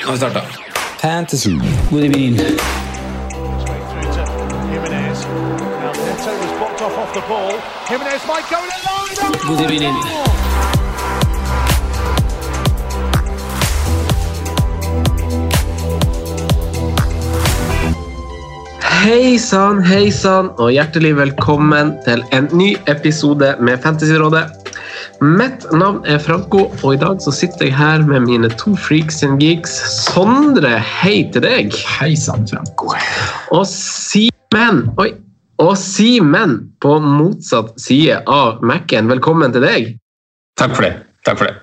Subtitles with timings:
[0.00, 0.40] Nå har vi starta.
[1.02, 1.50] Fantasy.
[1.90, 2.36] God evening.
[2.36, 2.56] through
[4.12, 5.26] to Jimenez.
[5.26, 7.52] Now Neto was blocked off off the ball.
[7.88, 9.58] Jimenez might go in alone.
[9.58, 9.94] God evening.
[19.02, 24.59] Hei sann, hei sann, og hjertelig velkommen til en ny episode med Fantasyrådet.
[25.20, 29.22] Mitt navn er Franco, og i dag så sitter jeg her med mine to freaks
[29.26, 29.74] and geeks.
[30.06, 31.74] Sondre, hei til deg.
[31.98, 32.94] Hei sann, Franco.
[33.56, 35.12] Og Simen Oi.
[35.60, 39.10] Og Simen på motsatt side av Mac-en.
[39.12, 39.90] Velkommen til deg.
[40.60, 40.94] Takk for det.
[41.28, 41.58] Takk for det.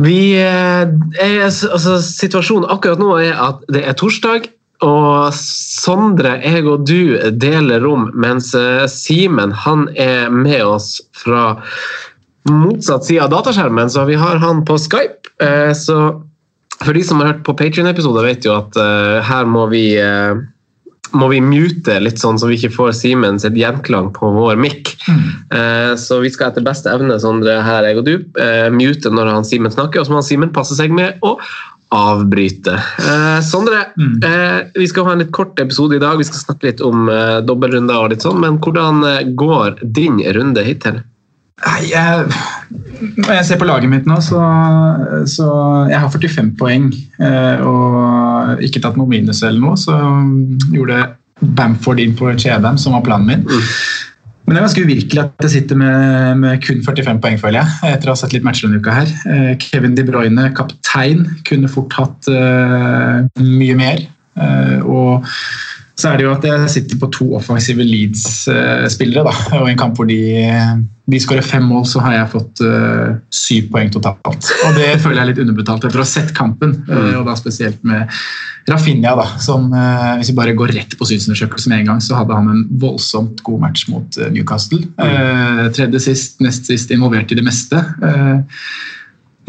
[0.00, 0.88] Vi eh,
[1.20, 4.48] er, altså, Situasjonen akkurat nå er at det er torsdag,
[4.86, 11.58] og Sondre, jeg og du deler rom, mens eh, Simen han er med oss fra
[12.48, 15.34] motsatt side av dataskjermen, så vi har han på Skype.
[15.42, 15.98] Eh, Så
[16.80, 19.84] for de som har hørt på Patrion-episoder, vet jo at eh, her må vi
[21.16, 24.92] må vi mute litt sånn så vi ikke får Simen sitt gjenklang på vår mic.
[25.50, 29.32] Eh, så vi skal etter beste evne, Sondre, her jeg og du, eh, mute når
[29.34, 31.36] han Simen snakker, og så må han Simen passe seg med å
[31.90, 32.76] avbryte.
[32.98, 34.22] Eh, Sondre, Mm.
[34.24, 36.18] eh, vi skal ha en litt kort episode i dag.
[36.18, 40.20] Vi skal snakke litt om eh, dobbeltrunder og litt sånn, men hvordan eh, går din
[40.36, 41.00] runde hittil?
[41.66, 42.24] Nei, jeg,
[43.18, 44.38] når jeg ser på laget mitt nå, så,
[45.28, 45.48] så
[45.90, 46.86] Jeg har 45 poeng
[47.20, 49.98] eh, og ikke tatt noe minus eller noe, så
[50.72, 51.02] gjorde
[51.42, 53.44] Bamford inn på Chedam, som var planen min.
[54.50, 57.92] Men det er ganske uvirkelig at jeg sitter med, med kun 45 poeng, føler jeg.
[57.94, 59.12] Etter å ha sett litt matcher denne uka her.
[59.30, 64.02] Eh, Kevin De Bruyne, kaptein, kunne fort hatt uh, mye mer.
[64.34, 65.28] Uh, og
[66.00, 69.24] så er det jo at jeg sitter på to offensive Leeds-spillere.
[69.26, 70.20] da, og I en kamp hvor de,
[71.10, 74.52] de skårer fem mål, så har jeg fått uh, syv poeng totalt.
[74.66, 77.10] Og Det føler jeg er litt underbetalt etter å ha sett kampen, mm.
[77.20, 78.08] og da spesielt med
[78.70, 79.14] Rafinha.
[79.18, 82.36] da, som uh, Hvis vi bare går rett på synsundersøkelsen med en gang, så hadde
[82.36, 84.82] han en voldsomt god match mot eh, Newcastle.
[85.00, 87.80] Uh, tredje sist, nest sist involvert i det meste.
[87.80, 88.64] Eh,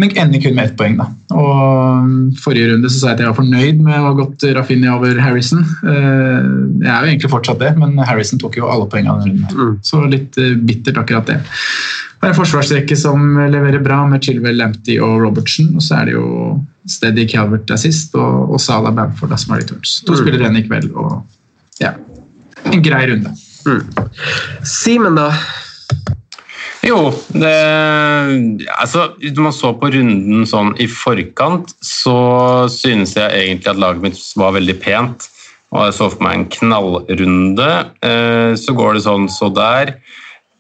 [0.02, 0.96] men ender kun med ett poeng.
[1.00, 1.06] da.
[1.38, 4.46] Og mm, Forrige runde så sa jeg at jeg var fornøyd med å ha gått
[4.58, 5.62] Rafinha over Harrison.
[5.86, 6.48] Eh,
[6.82, 9.76] Jeg er jo egentlig fortsatt det, men Harrison tok jo alle poengene denne runden.
[9.76, 9.78] Mm.
[9.86, 11.38] Så litt eh, bittert akkurat det.
[12.22, 15.72] Det er en forsvarsrekke som leverer bra med Chilwell, Lamptey og Robertson.
[15.78, 16.26] Og så er det jo
[16.90, 20.00] Steady Calvert er sist, og, og Salah Bamford da, som har returns.
[20.06, 20.20] To Mm.
[20.22, 21.96] spillere igjen i kveld, og ja,
[22.70, 23.34] en grei runde.
[24.66, 25.32] Simen, da?
[26.92, 27.52] Jo, det
[28.76, 34.04] Altså, når man så på runden sånn i forkant, så synes jeg egentlig at laget
[34.04, 35.30] mitt var veldig pent.
[35.72, 37.70] Og jeg så for meg en knallrunde.
[38.04, 39.96] Eh, Så går det sånn så der.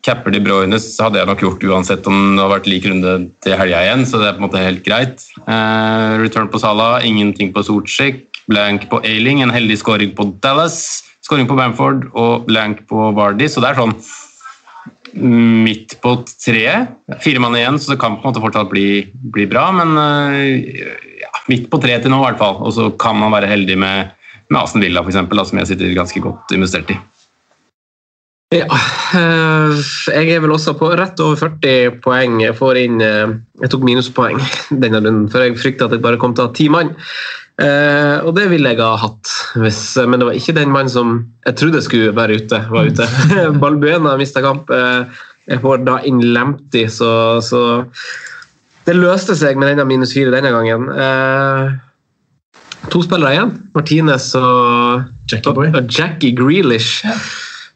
[0.08, 3.12] Capper de Bruyne hadde jeg nok gjort uansett om det hadde vært lik runde
[3.44, 5.28] til helga igjen, så det er på en måte helt greit.
[5.46, 11.04] Eh, return på Salah, ingenting på Sortsjek, blank på Ailing, en heldig scoring på Dallas,
[11.22, 13.94] scoring på Bamford og blank på Vardy, så det er sånn
[15.18, 16.96] midt på treet.
[17.24, 20.84] Fire mann igjen, så det kan på en måte fortsatt bli, bli bra, men eh,
[21.22, 22.62] ja, midt på treet til nå i hvert fall.
[22.66, 24.14] Og så kan man være heldig med,
[24.50, 27.00] med Asen Villa, for da, som jeg sitter ganske godt investert i.
[28.52, 29.78] Ja, eh,
[30.12, 32.42] jeg er vel også på rett over 40 poeng.
[32.44, 34.42] Jeg inn eh, Jeg tok minuspoeng
[34.84, 36.92] denne runden, for jeg frykta at jeg bare kom til å ha ti mann.
[37.60, 41.14] Eh, og det ville jeg ha hatt, hvis, men det var ikke den mannen som
[41.46, 42.62] jeg trodde skulle være ute.
[42.72, 43.08] var ute.
[43.62, 44.72] Balbuena mista kamp.
[44.72, 45.22] Eh,
[45.52, 47.12] jeg får da inn Lempty, så,
[47.44, 47.84] så
[48.88, 50.90] det løste seg med denne minus fire denne gangen.
[50.90, 51.72] Eh,
[52.94, 53.56] to spillere igjen.
[53.76, 57.02] Martinez og Jackie og Jackie Grealish.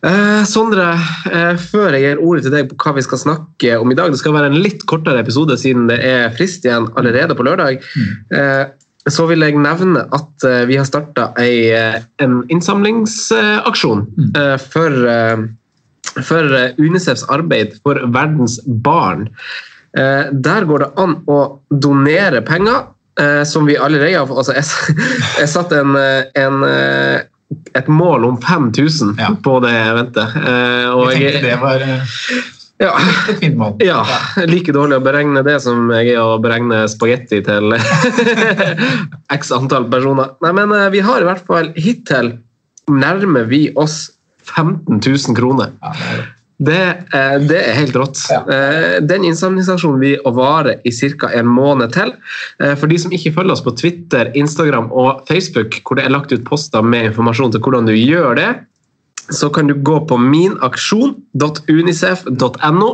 [0.06, 0.92] Eh, Sondre,
[1.32, 4.12] eh, før jeg gir ordet til deg på hva vi skal snakke om i dag
[4.14, 7.82] Det skal være en litt kortere episode siden det er frist igjen allerede på lørdag.
[8.30, 8.66] Eh,
[9.10, 14.02] så vil jeg nevne at eh, vi har starta en innsamlingsaksjon
[14.38, 15.38] eh, for, eh,
[16.26, 19.28] for eh, Unicefs arbeid for verdens barn.
[19.98, 21.40] Eh, Der går det an å
[21.72, 22.88] donere penger,
[23.22, 24.66] eh, som vi allerede har altså Jeg,
[25.40, 27.22] jeg satt en, eh, en eh,
[27.78, 29.30] et mål om 5000 Ja.
[29.46, 30.34] på det eventet.
[30.42, 32.02] Eh, og Jeg jeg- det var eh,
[32.84, 32.92] ja,
[33.80, 34.02] ja,
[34.52, 37.76] like dårlig å beregne det som jeg er å beregne spagetti til
[39.38, 40.34] x antall personer.
[40.44, 42.34] Nei, men eh, vi har i hvert fall hittil
[42.92, 44.10] nærmer vi oss
[44.52, 45.72] 15 000 kroner.
[46.58, 46.84] Det
[47.50, 48.20] Det, er helt rått.
[48.32, 51.32] Eh, Den innsamlingsaksjonen vil å vare i ca.
[51.34, 52.14] en måned til.
[52.60, 56.16] Eh, For de som ikke følger oss på Twitter, Instagram og Facebook, hvor det er
[56.16, 58.50] lagt ut poster med informasjon til hvordan du gjør det,
[59.30, 62.90] så kan du gå på minaksjon.unicef.no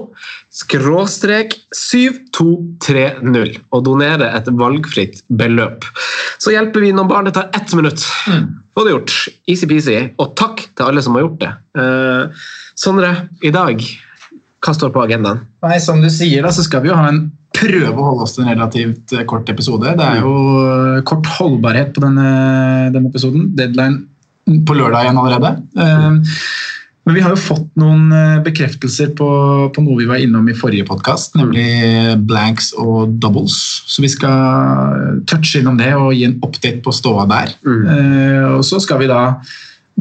[0.51, 5.85] skråstrek 7230 og donere et valgfritt beløp.
[6.41, 7.25] Så hjelper vi noen barn.
[7.27, 8.01] Det tar ett minutt.
[8.75, 9.11] Få det gjort.
[9.51, 9.97] Easy-peasy.
[10.21, 11.51] Og takk til alle som har gjort det.
[11.81, 12.23] Eh,
[12.81, 13.09] Sondre,
[13.43, 13.75] i dag,
[14.61, 15.39] hva står på agendaen?
[15.65, 18.35] Nei, Som du sier, da, så skal vi jo ha en prøve å holde oss
[18.37, 19.87] til en relativt kort episode.
[19.99, 20.33] Det er jo
[21.07, 22.29] kort holdbarhet på denne,
[22.95, 23.41] denne episoden.
[23.57, 23.97] Deadline
[24.68, 25.56] på lørdag igjen allerede.
[25.77, 26.38] Eh,
[27.01, 29.27] Men vi har jo fått noen eh, bekreftelser på,
[29.74, 31.65] på noe vi var innom i forrige podkast, nemlig
[32.30, 33.57] blanks og doubles.
[33.89, 37.56] Så vi skal touche innom det og gi en update på ståa der.
[37.65, 37.89] Mm.
[38.59, 39.24] Og så skal vi da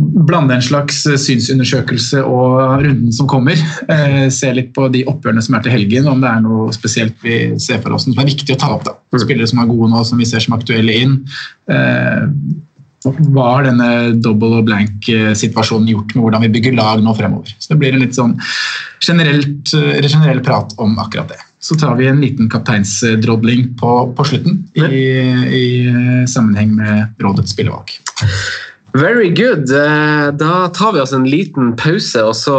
[0.00, 3.58] blande en slags synsundersøkelse og runden som kommer.
[3.91, 7.17] Eh, se litt på de oppgjørene som er til helgen, om det er noe spesielt
[7.25, 8.87] vi ser for oss som er viktig å ta opp.
[8.87, 8.97] da.
[9.19, 11.19] Spillere som er gode nå, som vi ser som aktuelle inn.
[13.06, 17.52] Eh, hva har denne double og blank-situasjonen gjort med hvordan vi bygger lag nå fremover?
[17.58, 18.37] Så Det blir en litt sånn
[19.00, 21.41] generelt, eh, generell prat om akkurat det.
[21.61, 27.52] Så tar vi en liten kapteinsdrodling på, på slutten i, i eh, sammenheng med rådets
[27.52, 27.99] spillevalg.
[28.97, 29.70] Very good.
[29.70, 32.56] Eh, Da tar vi oss en liten pause, og så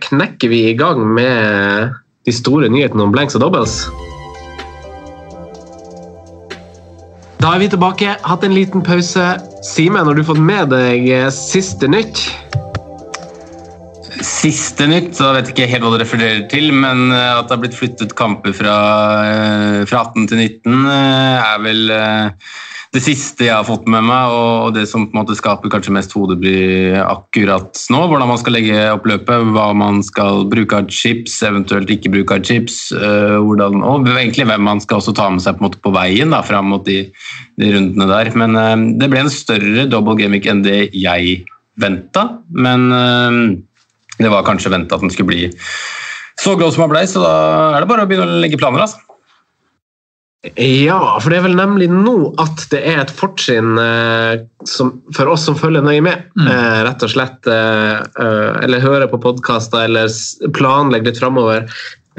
[0.00, 1.94] knekker vi i gang med
[2.24, 3.82] de store nyhetene om blanks og doubles.
[7.44, 8.14] Da er vi tilbake.
[8.24, 9.22] Hatt en liten pause.
[9.68, 12.22] Simen, har du fått med deg eh, siste nytt?
[14.24, 17.52] Siste nytt, så vet jeg ikke helt hva det refererer til, men eh, at det
[17.52, 18.78] har blitt flyttet kamper fra,
[19.28, 21.92] eh, fra 18 til 19 eh, er vel
[22.94, 25.94] det siste jeg har fått med meg, og det som på en måte skaper kanskje
[25.96, 28.02] mest hodebry akkurat nå.
[28.10, 32.38] Hvordan man skal legge opp løpet, hva man skal bruke av chips, eventuelt ikke bruke
[32.38, 35.82] av chips, eh, hvordan, og egentlig hvem man skal også ta med seg på, måte
[35.82, 37.00] på veien da, fram mot de,
[37.58, 38.30] de rundene der.
[38.38, 41.40] Men eh, det ble en større double gamic enn det jeg
[41.82, 43.40] venta, men eh,
[44.22, 45.48] det var kanskje venta at den skulle bli
[46.38, 47.34] så grov som den ble, så da
[47.74, 48.86] er det bare å begynne å legge planer.
[48.86, 49.02] altså.
[50.60, 54.44] Ja, for det er vel nemlig nå at det er et fortrinn eh,
[55.16, 56.26] for oss som følger nøye med.
[56.36, 60.12] Eh, rett og slett eh, eh, Eller hører på podkaster eller
[60.56, 61.64] planlegger litt framover.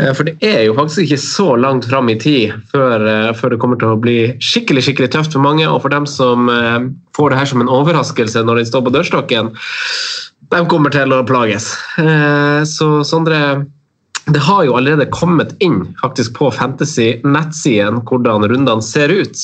[0.01, 3.53] Eh, for det er jo faktisk ikke så langt fram i tid før, eh, før
[3.53, 5.67] det kommer til å bli skikkelig skikkelig tøft for mange.
[5.69, 6.49] Og for dem som
[7.15, 9.53] får det her som en overraskelse når de står på dørstokken,
[10.51, 11.71] de kommer til å plages.
[12.01, 13.65] Eh, så Sondre
[14.25, 19.37] det har jo allerede kommet inn faktisk på Fantasy-nettsiden hvordan rundene ser ut.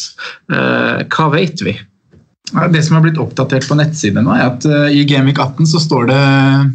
[0.51, 1.75] Eh, hva vet vi?
[2.51, 5.83] Det som har blitt oppdatert på nettsiden nå, er at eh, i Gamevik 18 så
[5.83, 6.23] står det,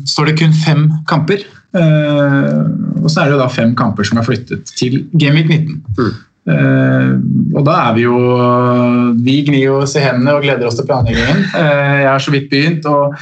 [0.09, 1.43] står det kun fem kamper.
[1.77, 2.63] Eh,
[3.03, 6.15] og så er det jo da fem kamper som er flyttet til Gamevik 19.
[6.47, 7.13] Eh,
[7.59, 8.19] og da er vi jo
[9.27, 11.43] Vi gnir jo oss i hendene og gleder oss til planleggingen.
[11.51, 13.17] Uh, jeg har så vidt begynt, og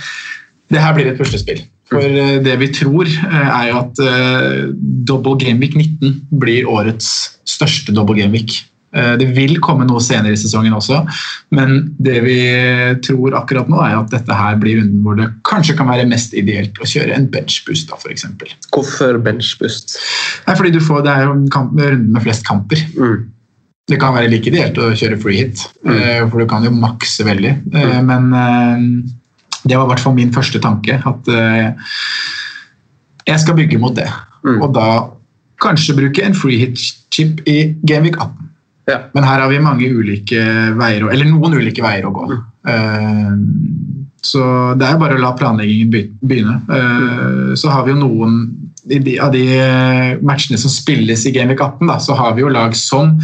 [0.68, 1.64] det her blir et puslespill.
[1.94, 7.08] For eh, det vi tror, eh, er jo at Double double gameweek 19 blir årets
[7.48, 8.62] største double Game Week.
[8.94, 11.00] Det vil komme noe senere i sesongen også,
[11.56, 12.36] men det vi
[13.02, 16.36] tror akkurat nå, er at dette her blir runden hvor det kanskje kan være mest
[16.38, 18.28] ideelt å kjøre en benchboost, da, f.eks.
[18.70, 19.96] Hvorfor benchboost?
[20.46, 22.86] Nei, fordi du får, det er jo en runde runden med flest kamper.
[22.94, 23.26] Mm.
[23.90, 27.26] Det kan være like ideelt å kjøre free hit, eh, for du kan jo makse
[27.26, 27.56] veldig.
[27.74, 27.98] mm.
[28.08, 28.88] Men eh,
[29.64, 31.72] det var i hvert fall min første tanke, at uh,
[33.26, 34.08] jeg skal bygge mot det.
[34.44, 34.58] Mm.
[34.62, 34.88] Og da
[35.64, 38.50] kanskje bruke en free hit-chip i Gameweek 18.
[38.90, 38.98] Ja.
[39.16, 40.42] Men her har vi mange ulike
[40.76, 42.26] veier, eller noen ulike veier å gå.
[42.68, 43.30] Eh,
[44.24, 44.40] Så
[44.80, 46.58] det er bare å la planleggingen be- begynne.
[46.68, 48.36] Eh, Så har vi jo noen
[48.86, 49.44] de, av de
[50.20, 53.18] matchene som spilles i Gameweek 18, da, så har vi jo lag som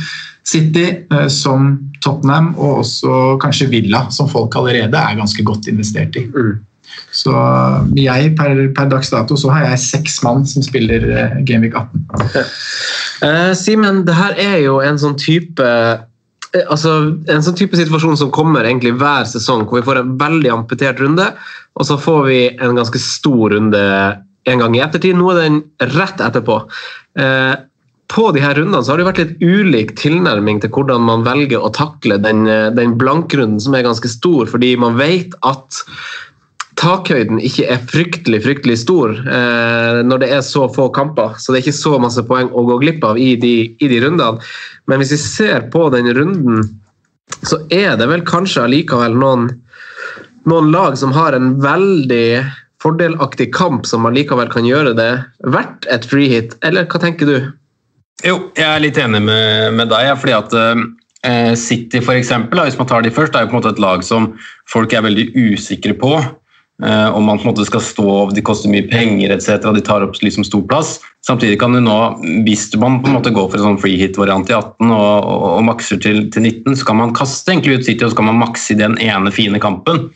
[0.44, 6.16] City, uh, som Tottenham og også kanskje Villa, som folk allerede er ganske godt investert
[6.16, 6.26] i.
[6.30, 6.59] Mm.
[7.14, 7.33] Så
[7.99, 12.04] jeg, per, per dags dato så har jeg seks mann som spiller eh, Gameweek 18.
[13.26, 16.95] Eh, Simen, det her er jo en sånn type eh, altså,
[17.30, 21.02] en sånn type situasjon som kommer egentlig hver sesong, hvor vi får en veldig amputert
[21.02, 21.30] runde,
[21.78, 23.85] og så får vi en ganske stor runde
[24.50, 25.19] en gang i ettertid.
[25.19, 25.61] Nå er den
[25.95, 26.62] rett etterpå.
[27.21, 27.54] Eh,
[28.11, 31.62] på de her rundene så har det vært litt ulik tilnærming til hvordan man velger
[31.62, 35.83] å takle den, eh, den blankrunden, som er ganske stor, fordi man vet at
[36.81, 41.37] takhøyden ikke er fryktelig fryktelig stor eh, når det er så få kamper.
[41.38, 44.00] Så det er ikke så masse poeng å gå glipp av i de, i de
[44.02, 44.40] rundene.
[44.90, 46.64] Men hvis vi ser på den runden,
[47.47, 49.50] så er det vel kanskje allikevel noen,
[50.50, 52.43] noen lag som har en veldig
[52.81, 55.11] fordelaktig kamp som allikevel kan gjøre det
[55.52, 57.37] verdt et free hit, eller hva tenker du?
[58.27, 60.11] Jo, jeg er litt enig med, med deg.
[60.21, 63.61] fordi at eh, City for eksempel, hvis man tar de først, er jo på en
[63.62, 64.35] måte et lag som
[64.69, 66.19] folk er veldig usikre på.
[66.81, 69.71] Eh, om man på en måte skal stå, over, de koster mye penger etc.
[69.77, 70.99] De tar opp liksom stor plass.
[71.27, 71.99] Samtidig kan du nå,
[72.47, 75.47] hvis man på en måte går for en sånn free hit-variant i 18 og, og,
[75.55, 78.31] og makser til, til, 19, så kan man kaste egentlig ut City og så kan
[78.31, 80.11] man makse i den ene fine kampen.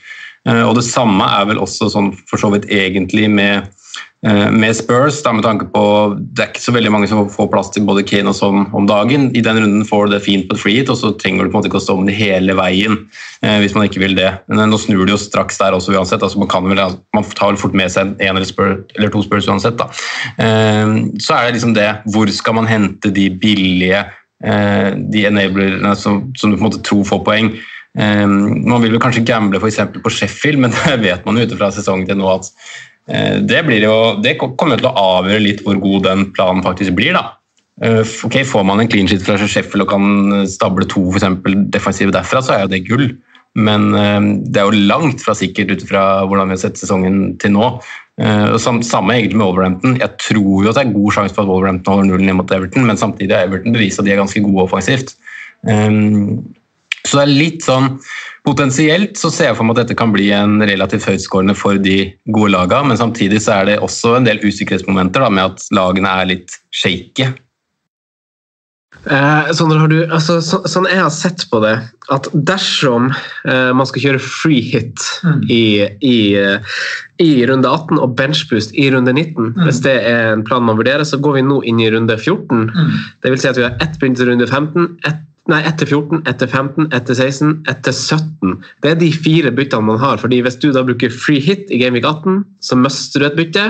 [0.49, 3.84] Eh, og Det samme er vel også sånn for så vidt egentlig med Eh,
[4.25, 5.81] med Spurs, da, med tanke på
[6.16, 8.87] det er ikke så veldig mange som får plass til både Kane og sånn om
[8.88, 9.26] dagen.
[9.37, 11.59] I den runden får du det fint på et free og så trenger du på
[11.59, 12.97] en måte ikke å stå om det hele veien.
[13.45, 14.31] Eh, hvis man ikke vil det.
[14.49, 16.25] Men eh, nå snur det jo straks der også uansett.
[16.25, 16.81] altså Man, kan vel,
[17.16, 19.76] man tar vel fort med seg en eller, spør, eller to Spurs uansett.
[19.81, 19.90] da.
[20.40, 25.95] Eh, så er det liksom det Hvor skal man hente de billige eh, de enablerne
[26.00, 27.52] som, som, du på en måte tror får poeng?
[27.99, 29.85] Eh, man vil vel kanskje gamble f.eks.
[30.00, 33.61] på Sheffield, men det vet man jo ut fra sesongen til nå at Eh, det,
[33.83, 37.17] jo, det, kommer til å avgjøre litt hvor god den planen faktisk blir.
[37.17, 37.35] da.
[37.83, 41.59] Eh, ok, Får man en clean sheet fra Sheffield og kan stable to for eksempel,
[41.75, 43.09] defensive derfra, så er jo det gull.
[43.55, 47.37] Men eh, det er jo langt fra sikkert ut fra hvordan vi har sett sesongen
[47.43, 47.75] til nå.
[48.15, 49.97] Og Samme egentlig med Wolverhampton.
[49.99, 52.53] Jeg tror jo at det er god sjanse for at Wolverhampton holder nullen ned mot
[52.55, 55.17] Everton, men samtidig har Everton bevist at de er ganske gode offensivt.
[57.05, 57.99] Så det er litt sånn
[58.45, 62.11] Potensielt så ser jeg for meg at dette kan bli en relativt høytskårende for de
[62.29, 66.13] gode lagene, men samtidig så er det også en del usikkerhetsmomenter da, med at lagene
[66.13, 67.31] er litt shaky.
[69.09, 71.75] Eh, har du, altså, så, sånn, jeg har sett på det,
[72.13, 73.11] at dersom
[73.49, 75.43] eh, man skal kjøre free hit mm.
[75.49, 75.65] i,
[76.05, 76.17] i,
[77.21, 79.67] i, runde 18 og benchboost i runde 19, mm.
[79.67, 82.69] hvis det er en plan man vurderer, så går vi nå inn i runde 14.
[82.73, 82.97] Mm.
[83.25, 86.23] Det vil si at vi har ett begynt til runde 15, ett Nei, etter 14,
[86.31, 88.55] etter 15, etter 16, etter 17.
[88.81, 90.17] Det er de fire byttene man har.
[90.23, 93.67] fordi Hvis du da bruker free hit i Gameweek 18, så mister du et bytte.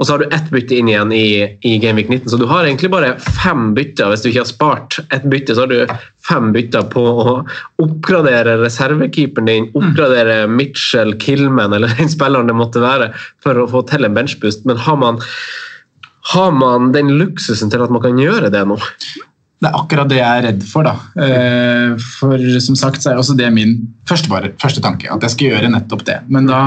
[0.00, 1.26] Og så har du ett bytte inn igjen i,
[1.62, 2.32] i Gameweek 19.
[2.32, 4.10] Så du har egentlig bare fem bytter.
[4.10, 5.94] Hvis du ikke har spart ett bytte, så har du
[6.26, 7.36] fem bytter på å
[7.84, 13.12] oppgradere reservekeeperen din, oppgradere Mitchell, Killman eller den spilleren det måtte være,
[13.44, 14.66] for å få til en benchboost.
[14.66, 15.22] Men har man,
[16.34, 18.82] har man den luksusen til at man kan gjøre det nå?
[19.62, 20.82] Det er akkurat det jeg er redd for.
[20.82, 20.96] da.
[21.22, 23.76] Eh, for som sagt så er også det min
[24.10, 24.26] første,
[24.58, 26.16] første tanke, at jeg skal gjøre nettopp det.
[26.34, 26.62] Men da,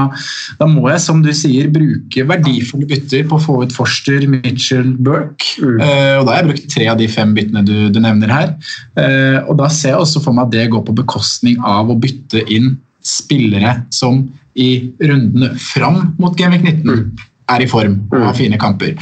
[0.56, 4.94] da, må jeg, som du sier, bruke verdifulle bytter på å få ut Forster, Mitchell,
[4.96, 5.52] Burke.
[5.60, 5.76] Mm.
[5.84, 8.56] Eh, og da har jeg brukt tre av de fem byttene du, du nevner her.
[8.96, 12.00] Eh, og da ser jeg også for meg at det går på bekostning av å
[12.00, 14.24] bytte inn spillere som
[14.56, 14.70] i
[15.04, 17.24] rundene fram mot Genvik 19 mm.
[17.52, 18.38] er i form og har mm.
[18.40, 18.96] fine kamper.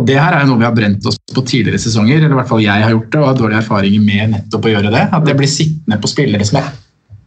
[0.00, 2.38] Og Det her er jo noe vi har brent oss på tidligere sesonger, eller i
[2.38, 5.02] hvert fall jeg har gjort det, og har dårlige erfaringer med nettopp å gjøre det.
[5.18, 6.70] At det blir sittende på spillere som jeg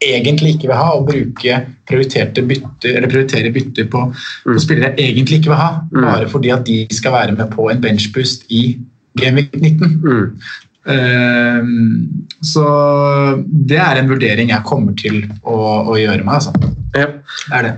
[0.04, 4.60] egentlig ikke vil ha, og bruke prioriterte bytter, eller prioritere bytter på, på, mm.
[4.66, 6.02] spillere jeg egentlig ikke vil ha, mm.
[6.02, 8.66] bare fordi at de skal være med på en benchboost i
[9.22, 9.96] Gameweek 19.
[10.04, 10.44] Mm.
[10.84, 11.70] Uh,
[12.44, 12.66] så
[13.46, 15.56] det er en vurdering jeg kommer til å,
[15.94, 16.74] å gjøre meg, altså.
[16.98, 17.08] Ja.
[17.46, 17.76] Det er det.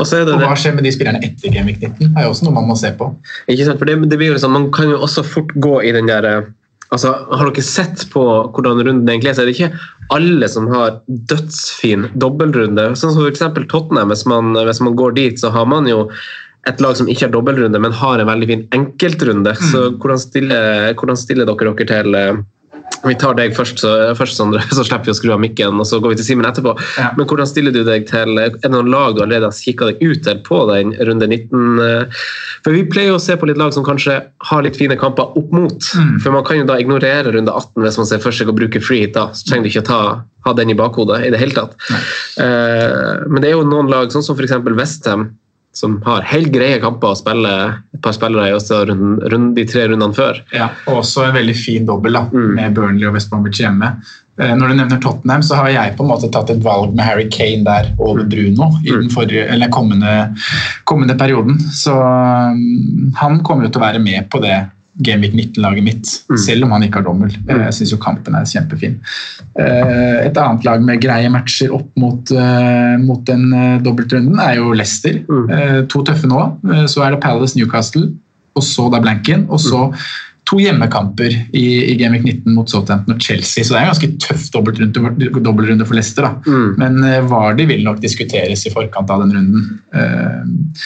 [0.00, 2.14] Og, og hva skjer med de spillerne etter Gamvik 19?
[2.16, 3.10] er jo også noe man må se på.
[3.52, 5.92] Ikke sant, for det, det blir jo liksom, Man kan jo også fort gå i
[5.94, 6.46] den der eh,
[6.94, 8.22] altså, Har dere sett på
[8.54, 9.72] hvordan runden egentlig er, så er det ikke
[10.12, 10.98] alle som har
[11.30, 12.90] dødsfin dobbeltrunde.
[13.00, 13.44] Sånn som f.eks.
[13.72, 14.10] Tottenham.
[14.12, 16.06] Hvis man, hvis man går dit, så har man jo
[16.68, 19.54] et lag som ikke har dobbeltrunde, men har en veldig fin enkeltrunde.
[19.56, 19.70] Mm.
[19.70, 22.42] Så hvordan stiller, hvordan stiller dere dere til eh,
[23.02, 25.80] vi tar deg først, så, først Sondre, så slipper vi å skru av mikken.
[25.80, 26.74] og Så går vi til Simen etterpå.
[27.00, 27.10] Ja.
[27.18, 30.02] Men hvordan stiller du deg til Er det noen lag du allerede har kikka deg
[30.02, 31.82] ut til på den runde 19?
[31.82, 32.22] Eh?
[32.62, 35.54] For Vi pleier å se på litt lag som kanskje har litt fine kamper opp
[35.54, 35.90] mot.
[35.98, 36.16] Mm.
[36.22, 38.82] For Man kan jo da ignorere runde 18 hvis man ser for seg å bruke
[38.82, 39.16] free hit.
[39.18, 40.02] da, Så trenger du ikke å ta,
[40.46, 41.76] ha den i bakhodet i det hele tatt.
[42.38, 44.54] Uh, men det er jo noen lag, sånn som f.eks.
[44.78, 45.30] Westham
[45.72, 47.52] som har helt greie kamper å spille
[47.94, 50.42] et par spillere i også rund, rund, de tre rundene før.
[50.52, 52.50] Ja, og også en veldig fin dobbel mm.
[52.58, 53.94] med Burnley og West Bromwich hjemme.
[54.40, 57.04] Eh, når du nevner Tottenham, så har jeg på en måte tatt et valg med
[57.04, 58.30] Harry Kane der over mm.
[58.32, 59.14] Bruno i den mm.
[59.14, 60.12] forrige, eller kommende,
[60.88, 61.58] kommende perioden.
[61.72, 64.58] Så um, han kommer jo til å være med på det
[65.00, 66.08] Gameweek 19-laget mitt,
[66.44, 67.32] selv om han ikke har dobbel.
[67.48, 68.98] Jeg syns jo kampen er kjempefin.
[69.56, 74.58] Eh, Et annet lag med greie matcher opp mot, eh, mot den eh, dobbeltrunden er
[74.60, 75.22] jo Leicester.
[75.28, 75.86] Mm.
[75.88, 76.42] To tøffe nå.
[76.92, 78.10] Så er det Palace Newcastle,
[78.54, 79.46] og så da Blanken.
[79.48, 79.86] Og så
[80.52, 83.64] to hjemmekamper i, i Gameweek 19 mot Southampton og Chelsea.
[83.64, 86.28] Så det er en ganske tøff dobbeltrunde, dobbeltrunde for Leicester.
[86.28, 86.32] da.
[86.46, 86.74] Mm.
[86.82, 89.68] Men uh, Vardy vil nok diskuteres i forkant av den runden.
[89.96, 90.82] Uh,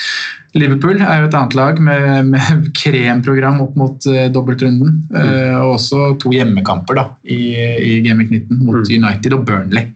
[0.56, 5.02] Liverpool er jo et annet lag med, med kremprogram opp mot uh, dobbeltrunden.
[5.11, 9.90] Uh, og også to hjemmekamper da, i, i Gameweek 19 mot United og Burnley.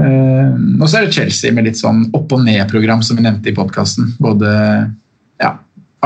[0.00, 3.52] Eh, og så er det Chelsea med litt sånn opp og ned-program, som vi nevnte
[3.52, 4.14] i podkasten.
[4.22, 4.48] Både
[5.42, 5.54] ja,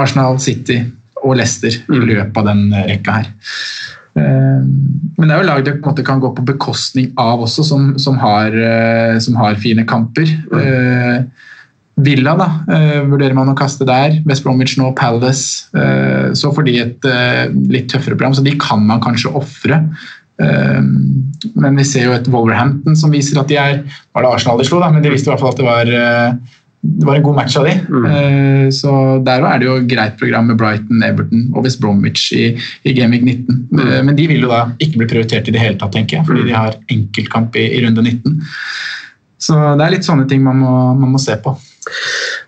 [0.00, 0.80] Arsenal, City
[1.24, 3.30] og Leicester i løpet av den eh, rekka her.
[4.14, 4.60] Eh,
[5.16, 8.20] Men det er jo lag det måte kan gå på bekostning av også, som, som,
[8.22, 10.30] har, eh, som har fine kamper.
[10.52, 11.30] Mm.
[12.04, 14.16] Villa da, eh, vurderer man å kaste der.
[14.26, 15.68] West Bromwich nå, Palace.
[15.78, 19.78] eh, så får de et eh, litt tøffere program, så de kan man kanskje ofre.
[20.42, 20.80] Eh,
[21.54, 24.66] men vi ser jo et Wolverhampton som viser at de er Var det Arsenal de
[24.66, 27.24] slo, da, men de visste i hvert fall at det var eh, det var en
[27.24, 27.74] god match av de.
[27.88, 28.72] Mm.
[28.76, 28.90] Så
[29.24, 32.50] der er det jo greit program med Brighton, Everton og West Bromwich i,
[32.84, 33.62] i Gameweek 19.
[33.72, 33.94] Mm.
[34.10, 36.44] Men de vil jo da ikke bli prioritert i det hele tatt, tenker jeg, fordi
[36.50, 38.36] de har enkeltkamp i, i runde 19.
[39.44, 41.56] Så det er litt sånne ting man må, man må se på.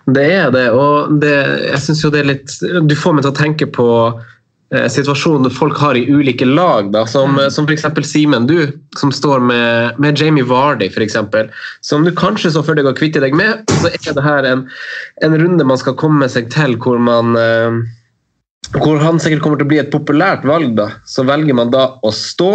[0.07, 1.35] Det er det, og det,
[1.71, 2.53] jeg synes jo det er litt
[2.87, 4.36] Du får meg til å tenke på eh,
[4.67, 7.51] situasjonen folk har i ulike lag, da, som, mm.
[7.55, 7.85] som f.eks.
[8.03, 8.67] Simen, du,
[8.99, 11.47] som står med, med Jamie Vardy, eksempel,
[11.79, 13.63] som du kanskje så før deg å kvitte deg med.
[13.79, 14.65] Så er det her en,
[15.23, 17.79] en runde man skal komme seg til hvor man eh,
[18.75, 21.85] hvor han sikkert kommer til å bli et populært valg, da, så velger man da
[22.03, 22.51] å stå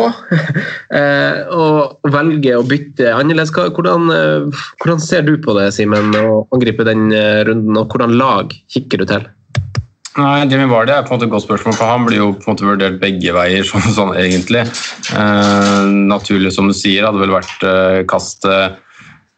[0.98, 3.52] eh, og velge å bytte annerledes.
[3.54, 8.18] Hvordan, eh, hvordan ser du på det, Simen, å angripe den eh, runden, og hvordan
[8.20, 9.30] lag kikker du til?
[10.20, 12.44] Nei, Jimmy Vardy er på en måte et godt spørsmål, for han blir jo på
[12.44, 13.64] en måte vurdert begge veier.
[13.70, 14.66] sånn, sånn egentlig.
[15.16, 18.76] Eh, naturlig, som du sier, hadde vel vært eh, kastet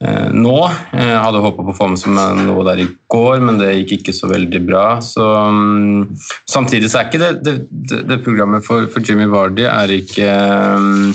[0.03, 0.57] eh, nå.
[0.99, 4.01] Jeg hadde håpa på å få med seg noe der i går, men det gikk
[4.01, 4.87] ikke så veldig bra.
[5.05, 6.11] Så, um,
[6.51, 10.27] samtidig så er ikke det, det, det, det programmet for, for Jimmy Vardy er ikke
[10.27, 11.15] mm,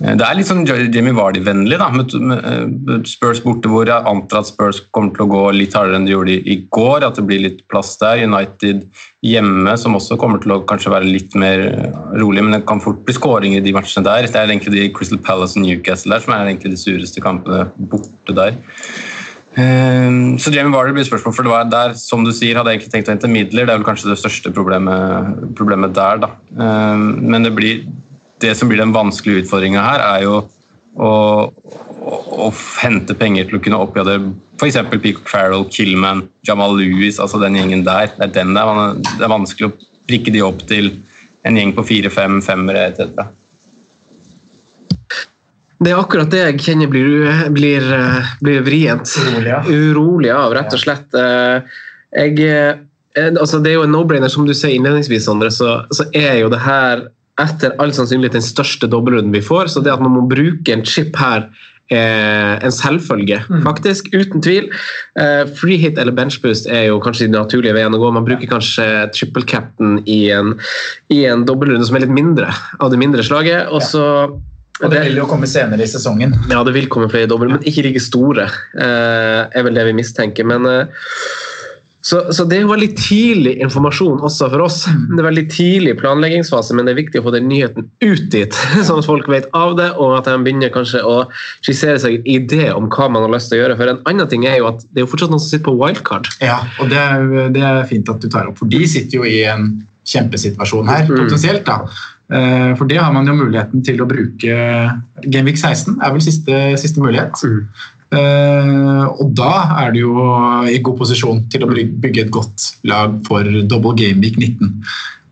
[0.00, 4.48] det er litt sånn Jimmy Vardy-vennlig, da, med, med Spurs borte, hvor jeg antar at
[4.48, 7.04] Spurs kommer til å gå litt hardere enn de gjorde i, går.
[7.04, 8.22] At det blir litt plass der.
[8.24, 8.86] United
[9.26, 11.66] hjemme, som også kommer til å kanskje være litt mer
[12.16, 14.24] rolig, men det kan fort bli skåringer i de matchene der.
[14.24, 17.68] Det er egentlig de Crystal Palace og Newcastle der som er egentlig de sureste kampene
[17.92, 18.56] borte der.
[20.40, 22.92] Så Jamie Vardy blir spørsmål, for det var der, som du sier, hadde jeg egentlig
[22.94, 23.66] tenkt å hente midler.
[23.66, 26.30] Det er vel kanskje det største problemet, problemet der, da.
[26.54, 27.82] Men det, blir,
[28.40, 30.36] det som blir den vanskelige utfordringa her, er jo
[30.96, 31.10] å,
[31.50, 32.14] å,
[32.46, 32.48] å
[32.80, 34.80] hente penger til å kunne oppgradere f.eks.
[34.92, 38.10] Peacock Farrell, Killman, Jamal Lewis, altså den gjengen der.
[38.16, 38.96] Det er den der.
[39.00, 39.76] Det er vanskelig å
[40.10, 40.92] prikke de opp til
[41.48, 43.22] en gjeng på fire-fem, femmere etc.
[45.80, 47.86] Det er akkurat det jeg kjenner blir, blir,
[48.44, 49.14] blir vrient.
[49.16, 49.60] Urolig, ja.
[49.64, 51.08] Urolig av, rett og slett.
[51.16, 51.78] Eh,
[52.10, 56.08] Jeg, eh, altså det er jo en no-brainer, som du sier innledningsvis, Sondre, så, så
[56.10, 57.06] er jo det her
[57.40, 59.70] etter all sannsynlighet den største dobbeltrunden vi får.
[59.72, 61.46] Så det at man må bruke en chip her,
[61.90, 64.12] er en selvfølge, faktisk.
[64.14, 64.68] Uten tvil.
[65.18, 68.12] Eh, free hit eller benchboost er jo kanskje de naturlige veiene å gå.
[68.14, 70.54] Man bruker kanskje triple captain i en,
[71.10, 73.66] i en dobbeltrunde som er litt mindre, av det mindre slaget.
[73.74, 74.04] og så
[74.80, 76.32] Og det vil jo komme senere i sesongen.
[76.48, 78.46] ja, det vil komme flere dobbel, men ikke like store.
[78.78, 80.46] Eh, er vel det vi mistenker.
[80.46, 80.86] Men, eh,
[82.02, 84.78] så, så det er jo veldig tidlig informasjon også for oss.
[84.88, 88.56] Det er veldig tidlig planleggingsfase, men det er viktig å få den nyheten ut dit,
[88.88, 91.18] sånn at folk vet av det, og at de begynner kanskje å
[91.60, 93.76] skissere seg en idé om hva man har lyst til å gjøre.
[93.82, 95.76] For en annen ting er jo at det er jo fortsatt noen som sitter på
[95.82, 96.30] wildcard.
[96.40, 99.28] Ja, og det er, det er fint at du tar opp, for de sitter jo
[99.28, 99.68] i en
[100.08, 101.16] kjempesituasjon her, Mm.
[101.26, 101.64] potensielt.
[101.68, 101.82] da.
[102.32, 104.56] Eh, For det har man jo muligheten til å bruke
[105.28, 107.36] Genvik 16 er vel siste, siste mulighet.
[107.44, 107.66] Mm.
[108.10, 109.52] Eh, og da
[109.84, 110.24] er du jo
[110.66, 114.80] i god posisjon til å bygge et godt lag for double gameweek 19.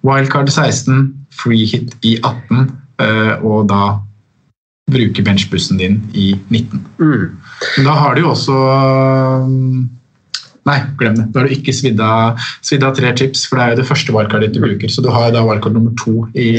[0.07, 2.69] Wildcard 16, free hit i 18,
[3.03, 3.99] eh, og da
[4.89, 6.85] bruke benchbussen din i 19.
[7.03, 7.37] Mm.
[7.77, 8.59] Men da har du jo også
[9.45, 9.89] um,
[10.69, 11.31] Nei, glem det.
[11.33, 12.37] Da har du ikke svidd av,
[12.93, 14.91] tre chips, for det er jo det første wildcardet du bruker.
[14.93, 16.51] Så du har da wildcard nummer to i,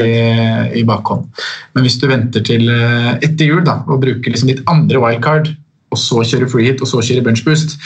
[0.79, 1.27] i bakhånd.
[1.75, 5.51] Men hvis du venter til eh, etter jul da, og bruker liksom ditt andre wildcard,
[5.89, 7.77] og så kjører free hit og så kjører bench boost,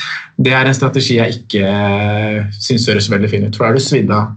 [0.44, 3.56] det er en strategi jeg ikke eh, syns høres veldig fin ut.
[3.56, 4.34] For da har du svidd av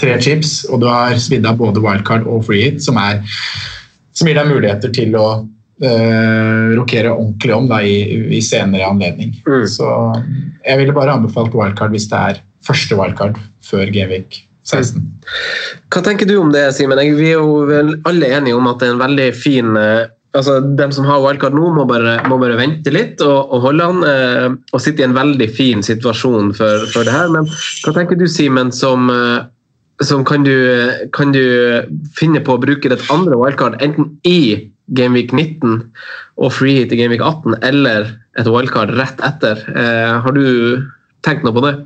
[0.00, 3.20] tre chips, og du har svidd av både wildcard og free hit, som, er,
[4.16, 5.26] som gir deg muligheter til å
[5.84, 9.34] eh, rokere ordentlig om da, i, i senere anledning.
[9.44, 9.66] Mm.
[9.68, 9.90] Så
[10.64, 15.02] jeg ville bare anbefalt wildcard hvis det er første wildcard før Gevik 16.
[15.92, 17.00] Hva tenker du om det, Simen?
[17.18, 20.88] Vi er jo alle enige om at det er en veldig fin eh, altså De
[20.94, 24.04] som har wildcard nå, må bare, må bare vente litt og, og holde an.
[24.08, 27.32] eh, og sitte i en veldig fin situasjon for, for det her.
[27.34, 29.44] Men hva tenker du, Simen, som, eh,
[30.04, 30.56] som kan, du,
[31.14, 31.44] kan du
[32.18, 35.78] finne på å bruke et andre wildcard enten i Gameweek 19
[36.42, 39.62] og free hit i Gameweek 18, eller et wildcard rett etter?
[39.76, 40.44] Eh, har du
[41.22, 41.76] tenkt noe på det?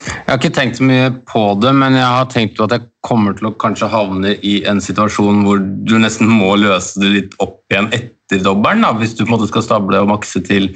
[0.00, 3.34] Jeg har ikke tenkt så mye på det, men jeg har tenkt at jeg kommer
[3.36, 7.58] til å kanskje havne i en situasjon hvor du nesten må løse det litt opp
[7.72, 8.86] igjen etter dobbelen.
[9.00, 10.70] Hvis du på en måte skal stable og makse til,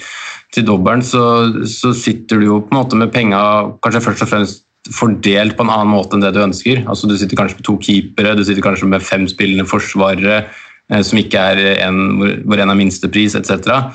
[0.52, 1.24] til dobbelen, så,
[1.70, 3.40] så sitter du jo på en måte med penga
[3.84, 6.84] kanskje først og fremst fordelt på en annen måte enn det du ønsker.
[6.84, 11.00] Altså Du sitter kanskje med to keepere, du sitter kanskje med fem spillende forsvarere eh,
[11.00, 12.00] som ikke er en,
[12.44, 13.88] hvor en er minstepris, etc.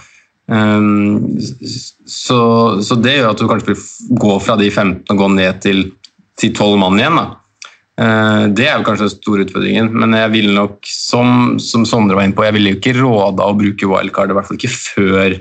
[0.50, 1.38] Um,
[2.10, 2.40] så,
[2.82, 5.84] så det gjør at du kanskje vil gå fra de 15 og gå ned til,
[6.40, 7.20] til 12 mann igjen.
[8.00, 12.18] Uh, det er jo kanskje den store utfordringen, men jeg ville nok, som, som Sondre
[12.18, 14.74] var inne på, jeg ville jo ikke råda å bruke wildcard, i hvert fall ikke
[14.74, 15.38] før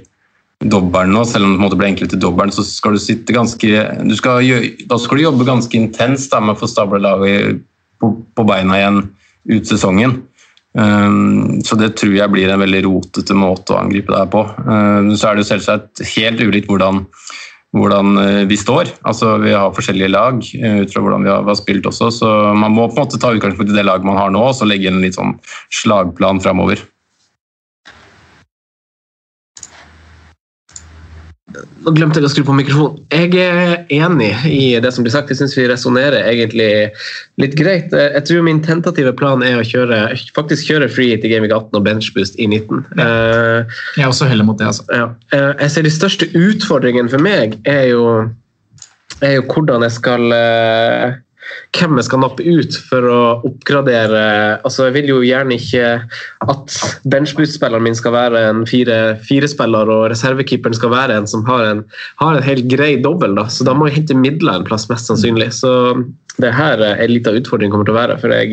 [0.59, 1.25] dobbelen nå.
[1.25, 3.85] Selv om det på en måte ble enklere til dobbelen, så skal du sitte ganske
[4.05, 4.43] du skal
[4.91, 7.63] Da skal du jobbe ganske intenst med å få stabla laget
[8.03, 9.05] på, på beina igjen
[9.49, 10.19] ut sesongen.
[10.79, 14.45] Um, så det tror jeg blir en veldig rotete måte å angripe det her på.
[14.63, 17.03] Um, så er det jo selvsagt helt ulikt hvordan,
[17.75, 18.93] hvordan uh, vi står.
[19.09, 22.13] Altså, vi har forskjellige lag uh, ut fra hvordan vi har, vi har, spilt også,
[22.21, 24.55] så man må på en måte ta utgangspunkt i det laget man har nå, og
[24.59, 25.35] så legge inn en litt sånn
[25.83, 26.85] slagplan framover.
[31.85, 32.99] Nå glemte jeg å skru på mikrofonen.
[33.15, 35.31] Jeg er enig i det som blir sagt.
[35.33, 36.71] Jeg syns vi resonnerer egentlig
[37.41, 37.93] litt greit.
[37.93, 40.01] Jeg tror min tentative plan er å kjøre,
[40.37, 42.85] faktisk kjøre free hit i Gaming 18 og benchboost i 19.
[42.99, 43.09] Ja.
[43.99, 44.87] Jeg også heller mot det, altså.
[44.93, 45.09] Ja.
[45.35, 48.05] Jeg ser de største utfordringene for meg er jo,
[49.23, 50.39] er jo hvordan jeg skal
[51.77, 54.23] hvem jeg skal nappe ut for å oppgradere
[54.67, 55.91] altså Jeg vil jo gjerne ikke
[56.49, 56.77] at
[57.09, 61.83] benchboot-spilleren min skal være en fire-spiller, og reservekeeperen skal være en som har en,
[62.23, 63.37] har en helt grei dobbel.
[63.39, 63.47] Da.
[63.53, 65.51] Så da må jeg hente midler en plass, mest sannsynlig.
[65.57, 65.73] Så
[66.39, 68.17] det her er en liten utfordring kommer til å være.
[68.23, 68.53] for jeg,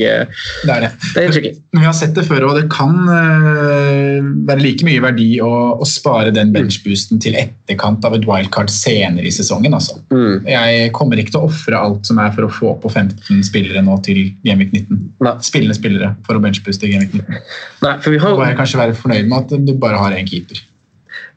[0.65, 0.89] Det er det.
[1.13, 1.51] det er tricky.
[1.73, 5.51] Men vi har sett det før, og det kan uh, være like mye verdi å,
[5.77, 9.75] å spare den benchboosten til etterkant av et wildcard senere i sesongen.
[9.77, 9.99] Altså.
[10.13, 10.47] Mm.
[10.49, 13.83] Jeg kommer ikke til å ofre alt som er for å få på 15 spillere
[13.85, 15.01] nå til Gameweek 19.
[15.25, 15.35] Nei.
[15.45, 17.21] Spillende spillere for å benchbooste i 19.
[17.85, 20.25] Nei, for vi Da må jeg kanskje være fornøyd med at du bare har én
[20.29, 20.57] keeper,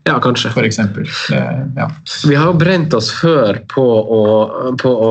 [0.09, 0.51] Ja, kanskje.
[0.55, 1.05] for eksempel.
[1.29, 1.41] Det,
[1.77, 1.89] ja.
[2.25, 4.21] Vi har jo brent oss før på å,
[4.81, 5.11] på å,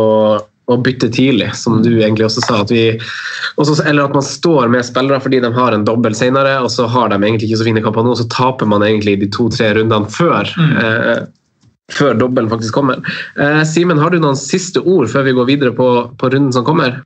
[0.68, 2.62] å bytte tidlig, som du egentlig også sa.
[2.66, 2.84] At vi,
[3.56, 6.90] også, eller at man står med spillere fordi de har en dobbel senere, og så
[6.92, 10.12] har de egentlig ikke så fine kamper nå, så taper man egentlig de to-tre rundene
[10.12, 10.52] før.
[10.84, 11.28] Eh,
[11.96, 13.00] før dobbelen faktisk kommer.
[13.40, 16.68] Eh, Simen, har du noen siste ord før vi går videre på, på runden som
[16.68, 17.00] kommer?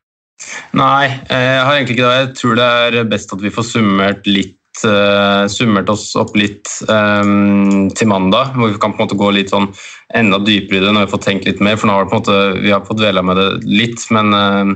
[0.74, 2.18] Nei, jeg har egentlig ikke det.
[2.24, 4.58] Jeg tror det er best at vi får summert litt
[5.52, 9.52] summert oss opp litt um, til mandag, hvor vi kan på en måte gå litt
[9.52, 9.68] sånn
[10.16, 11.76] enda dypere i det når vi får tenkt litt mer.
[11.80, 14.32] For nå har vi på en måte, vi har fått dvela med det litt, men
[14.34, 14.72] uh,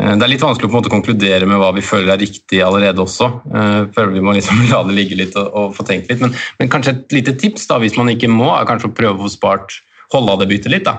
[0.00, 2.62] det er litt vanskelig å på en måte konkludere med hva vi føler er riktig
[2.64, 3.30] allerede også.
[3.52, 6.24] Uh, føler Vi må liksom la det ligge litt og, og få tenkt litt.
[6.24, 9.18] Men, men, kanskje et lite tips, da, hvis man ikke må, er kanskje å prøve
[9.20, 9.78] å få spart
[10.14, 10.88] holde av det byttet litt.
[10.88, 10.98] da.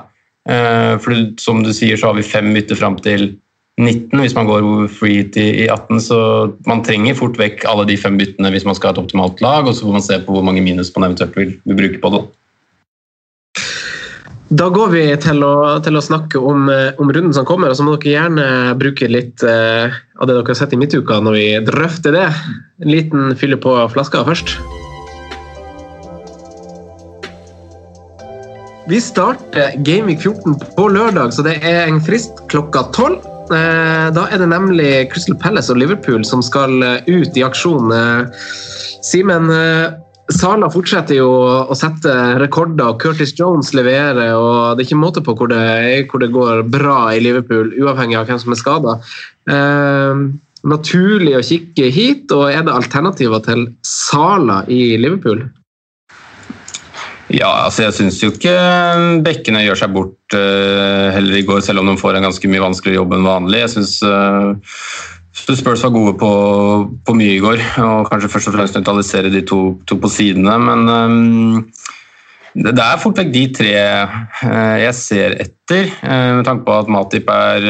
[1.04, 3.34] For som du sier, så har vi fem bytter fram til
[3.80, 6.20] 19 hvis man går free hit i 18, så
[6.68, 9.66] man trenger fort vekk alle de fem byttene hvis man skal ha et optimalt lag,
[9.66, 12.14] og så får man se på hvor mange minus man eventuelt vil, vil bruke på
[12.16, 12.22] det.
[14.52, 17.86] Da går vi til å, til å snakke om, om, runden som kommer, og så
[17.88, 21.48] må dere gjerne bruke litt eh, av det dere har sett i midtuka når vi
[21.72, 22.28] drøfter det.
[22.84, 24.58] En liten fylle på flaska først.
[28.92, 33.31] Vi starter Gaming 14 på lørdag, så det er en frist klokka tolv.
[33.52, 36.72] Da er det nemlig Crystal Palace og Liverpool som skal
[37.08, 37.92] ut i aksjon.
[39.04, 39.52] Simen,
[40.32, 41.30] Sala fortsetter jo
[41.72, 44.36] å sette rekorder, og Curtis Jones leverer.
[44.36, 48.20] og Det er ikke måte på hvor det, hvor det går bra i Liverpool, uavhengig
[48.20, 48.98] av hvem som er skada.
[49.50, 50.22] Eh,
[50.72, 55.44] naturlig å kikke hit, og er det alternativer til Sala i Liverpool?
[57.32, 58.56] Ja, altså jeg syns jo ikke
[59.24, 63.02] bekkene gjør seg bort heller i går, selv om de får en ganske mye vanskeligere
[63.02, 63.62] jobb enn vanlig.
[63.64, 64.54] Jeg syns uh,
[65.32, 66.32] Spurs var gode på,
[67.08, 70.58] på, mye i går, og kanskje først og fremst nøytralisere de to, to, på sidene.
[70.62, 71.62] Men um,
[72.54, 73.74] det, det er fort vekk de tre
[74.82, 77.68] jeg ser etter, med tanke på at Matip er,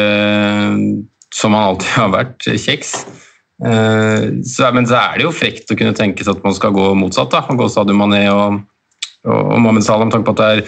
[1.32, 2.96] som han alltid har vært, kjeks.
[3.62, 6.88] Så, men så er det jo frekt å kunne tenke seg at man skal gå
[6.98, 7.30] motsatt.
[7.30, 8.64] da, og gå Sadio Mané og
[9.24, 10.62] og Mohammed Salah med tanke på at det er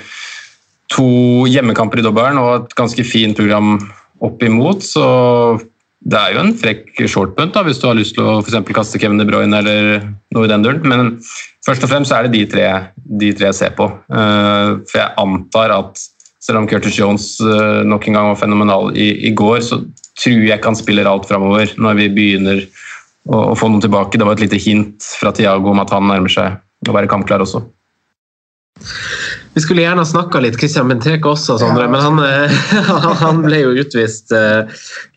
[0.92, 1.06] to
[1.50, 3.78] hjemmekamper i dobbelen og et ganske fint program
[4.24, 5.06] opp imot, så
[6.04, 9.00] det er jo en frekk shortpunt da, hvis du har lyst til å for kaste
[9.00, 10.02] Kevin De Bruyne eller
[10.36, 10.84] noe i den duren.
[10.84, 11.14] Men
[11.64, 12.66] først og fremst er det de tre,
[13.22, 13.88] de tre jeg ser på.
[14.12, 16.04] Eh, for jeg antar at
[16.44, 19.80] selv om Curtis Jones eh, nok en gang var fenomenal i, i går, så
[20.20, 22.66] tror jeg han spiller alt framover når vi begynner
[23.32, 24.20] å, å få noen tilbake.
[24.20, 27.46] Det var et lite hint fra Tiago om at han nærmer seg å være kampklar
[27.46, 27.64] også.
[29.54, 32.54] Vi skulle gjerne ha snakka litt Christian Benteke også, Sondre, men han, eh,
[33.24, 34.64] han, ble jo utvist eh,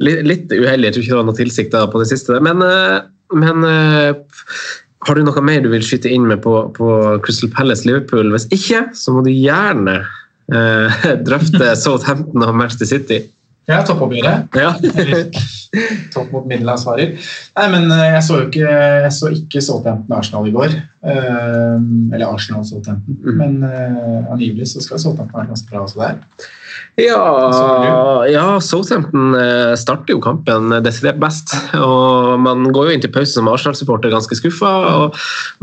[0.02, 0.90] litt uheldig.
[0.90, 2.40] Jeg tror ikke det var noe tilsikt på det siste.
[2.44, 2.98] Men, eh,
[3.36, 3.64] men
[5.06, 6.92] har du noe mer du vil skyte inn med på, på
[7.24, 8.30] Crystal Palace Liverpool?
[8.34, 10.00] Hvis ikke, så må du gjerne
[10.52, 13.22] eh, drøfte Southampton og Manchester City.
[13.66, 14.52] Ja, toppoppgjøret.
[14.62, 14.72] Ja.
[16.14, 17.16] Topp mot middelansvarer.
[17.58, 18.68] Nei, men jeg så jo ikke,
[19.04, 20.76] jeg så ikke Southampton Arsenal i går.
[21.04, 21.76] Uh,
[22.14, 23.18] eller Arsenal Southampton.
[23.20, 23.42] Mm.
[23.42, 26.46] Men uh, angivelig så skal Southampton være ganske bra også der.
[26.96, 31.52] Ja, ja, Southampton eh, starter jo kampen desidert best.
[31.76, 34.70] og Man går jo inn til pause som Arsenal-supporter ganske skuffa.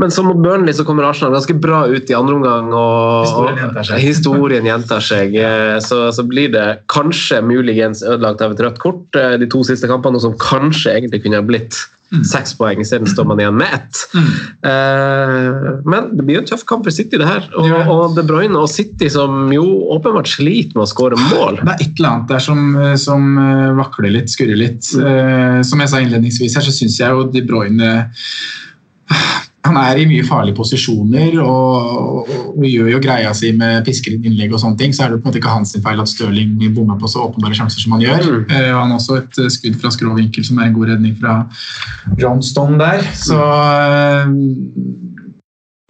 [0.01, 2.69] Men som mot Burnley så kommer Arsenal ganske bra ut i andre omgang.
[2.77, 4.03] og Historien gjentar seg.
[4.05, 9.17] Historien gjentar seg eh, så, så, blir det kanskje muligens ødelagt av et rødt kort
[9.17, 11.81] eh, de to siste kampene, som kanskje egentlig kunne ha blitt.
[12.27, 14.01] Seks poeng, isteden står man igjen med ett.
[14.13, 14.27] Mm.
[14.69, 17.47] Eh, men det blir jo en tøff kamp for City, det her.
[17.57, 19.63] Og, og De Bruyne og City som jo
[19.95, 21.61] åpenbart sliter med å skåre mål.
[21.63, 22.61] Det er et eller annet der som,
[23.01, 24.91] som eh, vakler litt, skurrer litt.
[24.93, 25.07] Mm.
[25.09, 27.95] Eh, som jeg sa innledningsvis her, så syns jeg jo De Bruyne
[29.63, 34.17] han er i mye farlige posisjoner og, og, og, gjør jo greia si med pisker
[34.17, 34.95] innlegg og sånne ting.
[34.95, 37.55] Så er det på en måte ikke hans feil at Stirling bommer på så åpenbare
[37.55, 38.27] sjanser som han gjør.
[38.27, 38.43] Mm.
[38.51, 41.37] Uh, han har også et uh, skudd fra skråvinkel som er en god redning fra
[42.19, 43.07] Johnston der.
[43.15, 44.35] Så uh,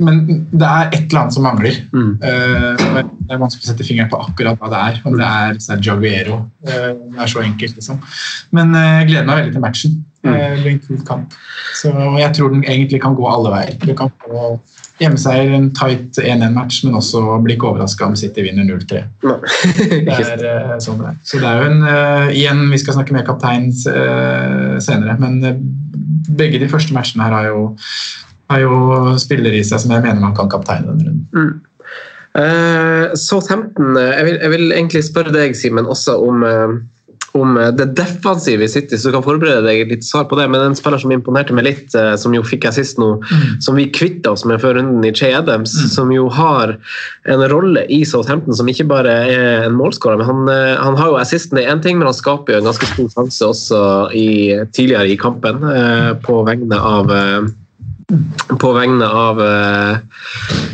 [0.03, 1.81] Men det er et eller annet som mangler.
[1.93, 2.15] Mm.
[2.19, 5.03] det er vanskelig å sette fingeren på akkurat hva det er.
[5.07, 6.41] Om det er Sergio Aguero.
[6.65, 8.01] det er så enkelt, liksom.
[8.51, 10.01] Men jeg gleder meg veldig til matchen.
[10.23, 10.61] Mm.
[10.61, 11.33] Blir en kul kamp.
[11.75, 13.75] Så jeg tror den egentlig kan gå alle veier.
[13.83, 14.53] Du kan få
[15.01, 19.01] hjemmeseier, en tight 1-1-match, men også bli ikke overraska om City vinner 0-3.
[20.07, 21.19] det er uh, sånn det er.
[21.27, 25.41] Så det er jo en uh, Igjen, vi skal snakke med kaptein uh, senere, men
[26.37, 27.67] begge de første matchene her har jo,
[28.53, 28.79] har jo
[29.21, 31.29] spillere i seg som jeg mener man kan kapteine denne runden.
[31.35, 31.69] Mm.
[33.19, 36.41] Southampton, jeg vil, jeg vil, egentlig spørre deg, Simen, også om
[37.33, 40.47] om eh, det defensive i City, så du kan forberede deg litt svar på det.
[40.51, 43.55] Men en spiller som imponerte meg litt, eh, som jo fikk jeg sist nå, mm.
[43.65, 45.89] som vi kvitta oss med før runden i Che Adams, mm.
[45.95, 46.75] som jo har
[47.33, 51.13] en rolle i Southampton som ikke bare er en målskårer, men han, eh, han, har
[51.13, 53.83] jo assisten, det er én ting, men han skaper jo en ganske stor sjanse også
[54.17, 54.29] i,
[54.75, 55.61] tidligere i kampen
[56.23, 57.11] på vegne av
[58.59, 59.97] på vegne av uh,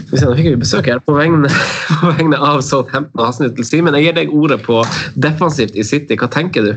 [0.09, 1.01] Nå fikk vi besøk her.
[1.05, 1.51] På vegne,
[2.01, 4.81] på vegne av Southampton og Hasnut til Simen, jeg gir deg ordet på
[5.19, 6.17] defensivt i City.
[6.19, 6.73] Hva tenker du?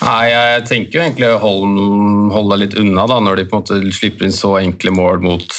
[0.00, 3.64] Nei, Jeg tenker jo egentlig å holde, deg litt unna da, når de på en
[3.64, 5.58] måte slipper inn så enkle mål mot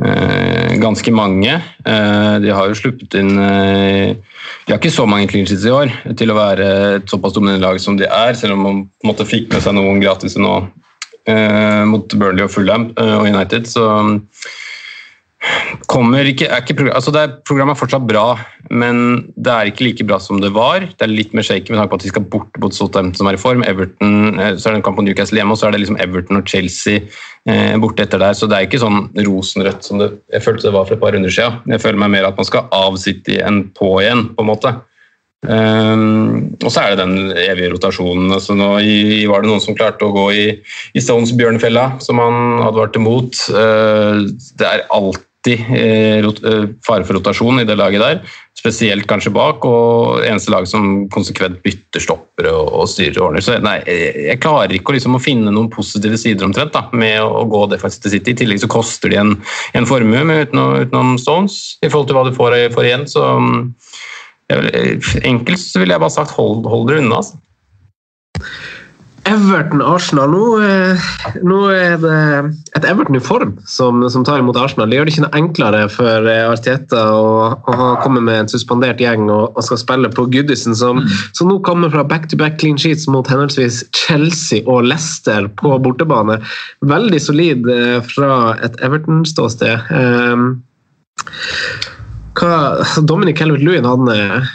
[0.00, 1.58] eh, ganske mange.
[1.84, 4.16] Eh, de har jo sluppet inn eh,
[4.64, 7.66] De har ikke så mange clean sheets i år til å være et såpass dominerende
[7.66, 10.38] lag som de er, selv om man på en måte fikk med seg noen gratis
[10.40, 10.85] nå eh,
[11.88, 13.66] mot Burnley og Fulham eh, og United.
[13.70, 13.86] Så
[15.90, 18.24] kommer ikke, er ikke altså det er, Programmet er fortsatt bra,
[18.70, 18.96] men
[19.36, 20.86] det er ikke like bra som det var.
[20.88, 23.30] Det er litt mer shaky med tanke på at de skal bort mot Southampton som
[23.30, 23.62] er i form.
[23.66, 26.00] Everton, eh, så er det en kamp på Newcastle hjemme, og så er det liksom
[26.02, 27.04] Everton og Chelsea
[27.46, 28.34] eh, borte etter der.
[28.38, 31.16] Så det er ikke sånn rosenrødt som det, jeg følte det var for et par
[31.16, 31.62] runder siden.
[31.76, 34.76] Jeg føler meg mer at man skal av City enn på igjen, på en måte.
[35.46, 38.32] Um, og så er det den evige rotasjonen.
[38.34, 40.46] Altså nå i, var det noen som klarte å gå i,
[40.96, 43.30] i Stones bjørnfella, som han advarte mot.
[43.52, 44.26] Uh,
[44.58, 49.62] det er alltid uh, fare for rotasjon i det laget der, spesielt kanskje bak.
[49.68, 53.46] Og eneste lag som konsekvent bytter stoppere og, og styrer og ordner.
[53.46, 57.20] Så nei, jeg klarer ikke å, liksom, å finne noen positive sider omtrent da, med
[57.22, 58.34] å, å gå defensivt til City.
[58.34, 59.36] I tillegg så koster de en,
[59.78, 63.08] en formue utenom, utenom Stones i forhold til hva du får, får igjen.
[63.14, 63.64] så um,
[64.48, 67.22] Enkelt så ville jeg bare sagt hold, hold dere unna.
[67.22, 67.38] Altså.
[69.26, 70.30] Everton-Arsenal.
[70.30, 71.06] Nå, eh,
[71.42, 72.18] nå, er det
[72.78, 74.90] et Everton i form som, som, tar imot Arsenal.
[74.90, 79.02] Det gjør det ikke noe enklere for eh, Arteta å, å komme med en suspendert
[79.02, 81.18] gjeng og, og skal spille på Goodison, som, mm.
[81.38, 86.38] som nå kommer fra back-to-back -back clean sheets mot henholdsvis Chelsea og Leicester på bortebane.
[86.86, 89.90] Veldig solid eh, fra et Everton-ståsted.
[89.90, 90.48] Um,
[92.36, 92.56] hva,
[93.08, 94.54] Dominic Calvert-Lewin, han eh,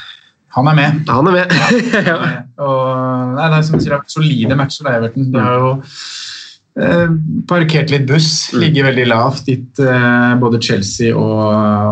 [0.52, 1.08] han er med.
[1.08, 1.54] Han er med.
[1.96, 2.18] ja.
[2.66, 2.80] og,
[3.38, 5.30] nei, det er som sier, solide matcher, da, Everton.
[5.32, 5.70] De har jo
[6.76, 7.14] eh,
[7.48, 8.58] parkert litt buss, mm.
[8.66, 9.48] ligger veldig lavt.
[9.48, 11.40] Gitt eh, både Chelsea og,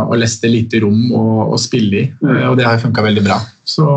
[0.10, 1.24] og Leicester lite rom å,
[1.56, 2.36] å spille i, mm.
[2.50, 3.40] og det har funka veldig bra.
[3.70, 3.88] Så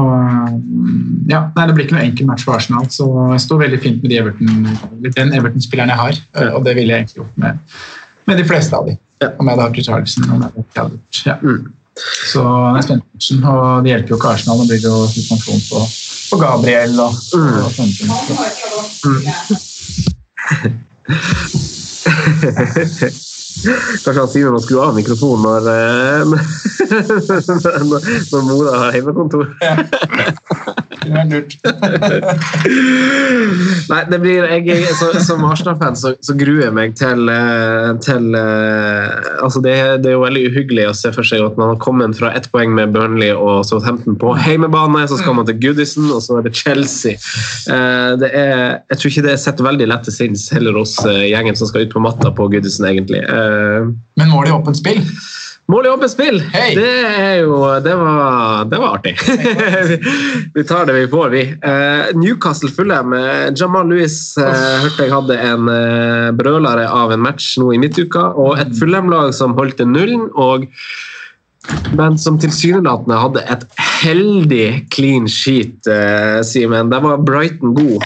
[1.32, 2.86] ja, nei, Det blir ikke noe enkel match for Arsenal.
[2.92, 4.66] Så jeg står veldig fint med de Everton,
[5.08, 7.78] den Everton-spilleren jeg har, og det ville jeg egentlig gjort med,
[8.30, 9.00] med de fleste av dem.
[9.22, 10.26] Om jeg hadde hatt Richarlison.
[10.28, 11.38] Om jeg hadde hatt, ja.
[12.00, 13.04] Så det er spent
[13.44, 14.58] og det hjelper jo ikke Arsenal.
[14.58, 15.78] Nå blir jo suspensjon på,
[16.30, 18.10] på Gabriel og, og sånne ting.
[23.52, 26.22] Kanskje han Simen må skru av mikrofonen når, eh,
[27.90, 29.50] når, når mora har hjemmekontor.
[31.02, 31.54] Det er lurt.
[33.90, 38.36] Nei, det blir, jeg, så, Som Arsenal-fan så, så gruer jeg meg til, eh, til
[38.38, 41.80] eh, altså det, det er jo veldig uhyggelig å se for seg at man har
[41.82, 46.08] kommet fra ett poeng med Burnley og Southampton på heimebane, så skal man til Goodison,
[46.14, 47.18] og så er det Chelsea.
[47.66, 51.58] Det er, jeg tror ikke det er sett veldig lett til sinns heller hos gjengen
[51.58, 53.22] som skal ut på matta på Goodison, egentlig.
[53.42, 55.02] Eh, Men mål i åpent spill?
[55.70, 56.40] Mål i åpent spill!
[56.52, 56.74] Hey.
[56.76, 59.14] Det er jo Det var, det var artig.
[60.56, 61.44] vi tar det vi får, vi.
[61.62, 67.24] Uh, Newcastle fulle med Jamal Lewis uh, hørte jeg hadde en uh, brølere av en
[67.24, 70.28] match nå i midtuka, og et Fulham-lag som holdt til nullen.
[70.34, 70.68] og
[71.94, 73.64] men som tilsynelatende hadde et
[74.02, 76.90] heldig clean sheet, eh, Simen.
[76.90, 78.02] Der var Brighton god.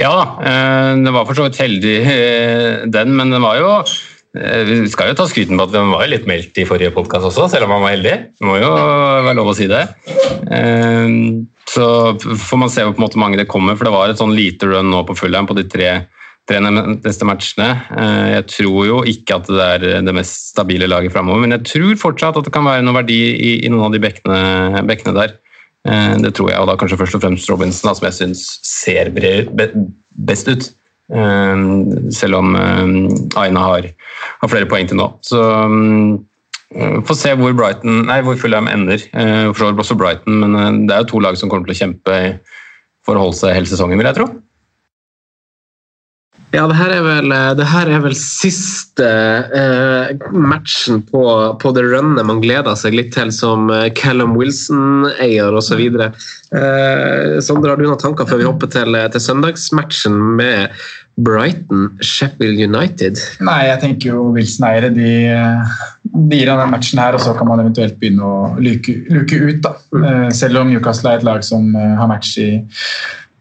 [0.00, 3.68] Ja da, eh, det var for så vidt heldig eh, den, men den var jo
[3.82, 7.28] eh, Vi skal jo ta skryten på at den var litt meldt i forrige podkast
[7.28, 8.14] også, selv om han var heldig.
[8.38, 9.84] Det må jo være lov å si det.
[11.72, 11.84] Så
[12.20, 14.34] får man se hvor på en måte mange det kommer, for det var et sånn
[14.36, 15.92] lite run nå på Fullheim på de tre,
[16.48, 17.68] tre neste matchene.
[18.32, 22.02] Jeg tror jo ikke at det er det mest stabile laget framover, men jeg tror
[22.08, 25.36] fortsatt at det kan være noe verdi i, i noen av de bekkene der.
[25.88, 28.42] Eh, Det tror jeg, og da kanskje først og fremst Robinson, da, som jeg syns
[28.66, 30.68] ser best ut.
[31.12, 31.64] Eh,
[32.14, 33.88] Selv om eh, Aina har,
[34.42, 35.12] har flere poeng til nå.
[35.24, 36.20] Så vi
[37.04, 39.02] Få se hvor Brighton, nei, hvor Fulham ender.
[39.52, 42.20] For også Brighton, men det er jo to lag som kommer til å kjempe
[43.04, 44.26] for å holde seg hele sesongen, vil jeg tro.
[46.52, 49.06] Ja, det her er vel, det her er vel siste
[49.56, 51.22] eh, matchen på,
[51.62, 55.80] på det runnet man gleder seg litt til som eh, Callum Wilson-eier osv.
[55.80, 60.76] Eh, Sondre, har du noen tanker før vi hopper til, til søndagsmatchen med
[61.24, 63.16] Brighton Sheffield United?
[63.44, 65.10] Nei, jeg tenker jo Wilson-eiere de,
[66.04, 69.40] de gir han den matchen her, og så kan man eventuelt begynne å luke, luke
[69.40, 69.64] ut.
[69.64, 69.74] da.
[70.04, 72.50] Eh, Selv om Newcastle er et lag som eh, har match i,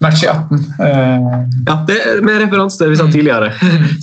[0.02, 0.62] match i 18.
[0.80, 1.28] Uh...
[1.68, 3.52] Ja, det er Med referanse til det vi sa tidligere.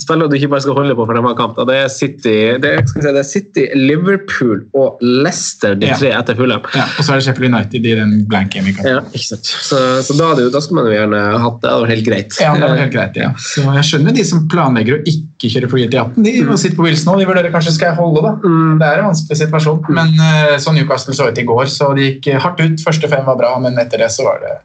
[0.03, 1.59] Spiller du ikke bare skal holde på for de har kamp.
[1.69, 5.97] Det er City, det er, skal si, det er City, Liverpool og Leicester de Ja.
[5.99, 6.63] tre etter Fulham.
[6.75, 8.73] ja, og så er det Sheffield United i den blank game.
[8.83, 9.49] Ja, ikke sant.
[9.69, 11.67] Så, så da, da skulle man jo gjerne hatt det.
[11.67, 12.39] Det hadde vært helt greit.
[12.43, 13.31] Ja, det var helt greit, ja.
[13.49, 16.25] Så jeg skjønner de som planlegger å ikke kjøre flyet til 18.
[16.25, 16.55] De mm.
[16.59, 17.19] sitter på Wilson nå.
[17.21, 18.33] De vurderer kanskje skal jeg holde, da.
[18.43, 18.73] Mm.
[18.81, 19.79] Det er en vanskelig situasjon.
[19.95, 22.83] Men uh, sånn Newcastle så ut i går, så det gikk hardt ut.
[22.83, 24.57] Første fem var bra, men etter det så var det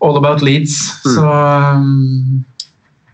[0.00, 0.78] all about Leeds.
[1.04, 2.40] Så um,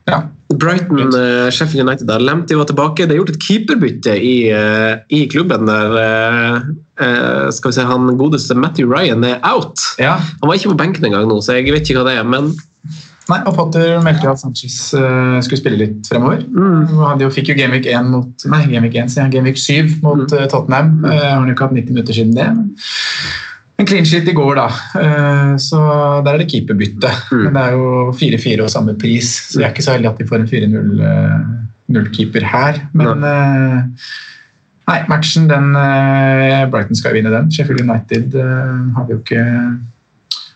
[0.06, 0.22] ja.
[0.52, 2.22] Brighton, uh, Sheffield United der.
[2.22, 3.06] Lemty var tilbake.
[3.08, 8.12] Det er gjort et keeperbytte i, uh, i klubben der uh, skal vi se, han
[8.20, 9.80] godeste Matthew Ryan er out.
[9.98, 10.18] ja.
[10.42, 12.28] Han var ikke på benken engang nå, så jeg vet ikke hva det er.
[12.28, 12.52] Men
[13.30, 16.40] Nei, og Potter meldte jo at Sanchez uh, skulle spille litt fremover.
[16.50, 16.88] Mm.
[17.04, 19.32] Han fikk jo Gameweek 1 mot Nei, Gameweek 1, sier jeg.
[19.36, 20.38] Gameweek 7 mot Mm.
[20.40, 20.88] eh, Tottenham.
[21.04, 22.48] Uh, har han jo ikke hatt 90 minutter siden det.
[23.78, 24.66] En clean sheet i går, da.
[24.98, 25.78] Uh, så
[26.26, 27.12] der er det keeperbytte.
[27.30, 27.44] Mm.
[27.46, 27.86] Men det er jo
[28.18, 30.50] 4-4 og samme pris, så jeg er ikke så heldig at de får en
[31.94, 32.82] 4-0-keeper her.
[32.92, 33.22] Men
[34.82, 35.68] Nei, matchen, den
[36.72, 37.50] Brighton skal vinne den.
[37.54, 39.42] Sheffield United har vi jo ikke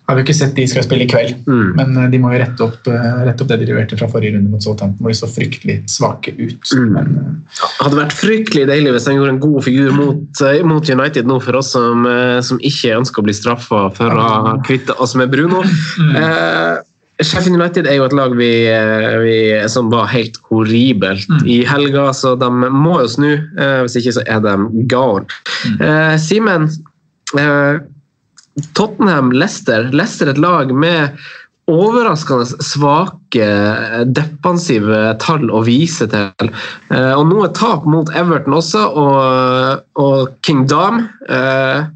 [0.07, 1.35] har vi jo ikke sett de skal spille i kveld.
[1.51, 1.69] Mm.
[1.79, 4.37] Men eh, de må jo rette opp, eh, rette opp det de leverte fra forrige
[4.37, 6.73] runde mot Southampton, hvor de så fryktelig svake ut.
[6.73, 6.90] Mm.
[6.95, 11.31] Men, eh, hadde vært fryktelig deilig hvis han gjorde en god figur mot, mot United
[11.31, 12.07] nå, for oss som,
[12.47, 15.64] som ikke ønsker å bli straffa for å kvitte oss med Bruno.
[16.16, 16.77] Eh,
[17.25, 18.51] Sheffield United er jo et lag vi,
[19.23, 19.37] vi,
[19.73, 23.31] som var helt horribelt i helga, så de må jo snu.
[23.57, 24.57] eh, Hvis ikke så er de
[24.90, 25.25] gale.
[25.81, 26.69] Eh, Simen,
[27.40, 27.79] eh,
[28.77, 29.90] Tottenham, Leicester.
[29.92, 31.19] Leicester et lag med
[31.66, 33.47] overraskende svake
[34.14, 36.51] defensive tall å vise til.
[36.95, 41.03] Eh, og nå et tap mot Everton også, og, og King Dam.
[41.28, 41.87] Eh,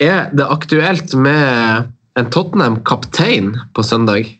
[0.00, 4.32] er det aktuelt med en Tottenham-kaptein på søndag?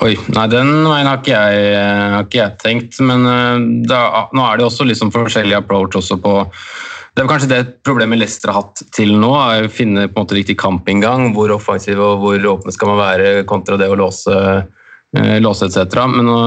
[0.00, 1.74] Oi, nei den veien har ikke jeg,
[2.14, 4.00] har ikke jeg tenkt, men eh, da,
[4.32, 6.38] nå er det også liksom forskjellig approach også på
[7.12, 10.36] det er kanskje det problemet Leicester har hatt til nå, å finne på en måte
[10.38, 11.34] riktig kampinngang.
[11.36, 14.36] Hvor offensiv og hvor åpne skal man være kontra det å låse,
[15.18, 15.98] eh, låse etc.
[16.08, 16.38] Men nå,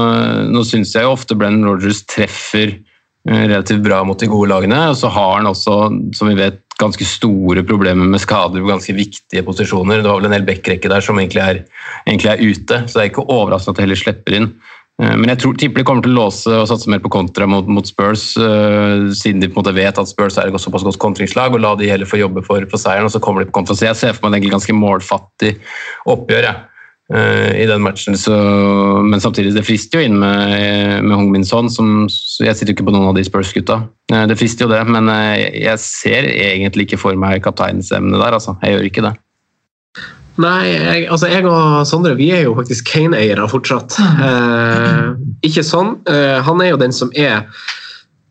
[0.50, 4.80] nå syns jeg jo ofte Brennan Rogers treffer eh, relativt bra mot de gode lagene.
[4.90, 5.78] Og så har han også,
[6.18, 10.02] som vi vet, ganske store problemer med skader på ganske viktige posisjoner.
[10.02, 11.62] Det var vel en hel backrekke der som egentlig er,
[12.04, 14.50] egentlig er ute, så det er ikke overraskende at de heller slipper inn.
[15.02, 17.48] Eh, Men jeg tror, tipper de kommer til å låse og satse mer på kontra
[17.50, 20.86] mot, mot Spurs, uh, siden de på en måte vet at Spurs er et såpass
[20.86, 23.50] godt kontringslag, og la de heller få jobbe for, for seieren, og så kommer de
[23.50, 23.76] på kontra.
[23.76, 25.52] Så jeg ser for meg et ganske målfattig
[26.08, 26.62] oppgjør jeg,
[27.12, 28.16] uh, i den matchen.
[28.16, 28.32] Så,
[29.04, 32.88] men samtidig, det frister jo inn med, med Hong Min Son, Jeg sitter jo ikke
[32.88, 33.82] på noen av de Spurs-gutta.
[34.14, 35.12] Uh, Det frister jo det, men
[35.52, 38.56] jeg ser egentlig ikke for meg kapteinsemnet der, altså.
[38.64, 39.16] Jeg gjør ikke det.
[40.42, 43.96] Nei, jeg, altså jeg og Sondre vi er jo faktisk Kane-eiere fortsatt.
[44.26, 45.08] Eh,
[45.48, 45.96] ikke sånn.
[46.10, 47.46] Eh, han er jo den som er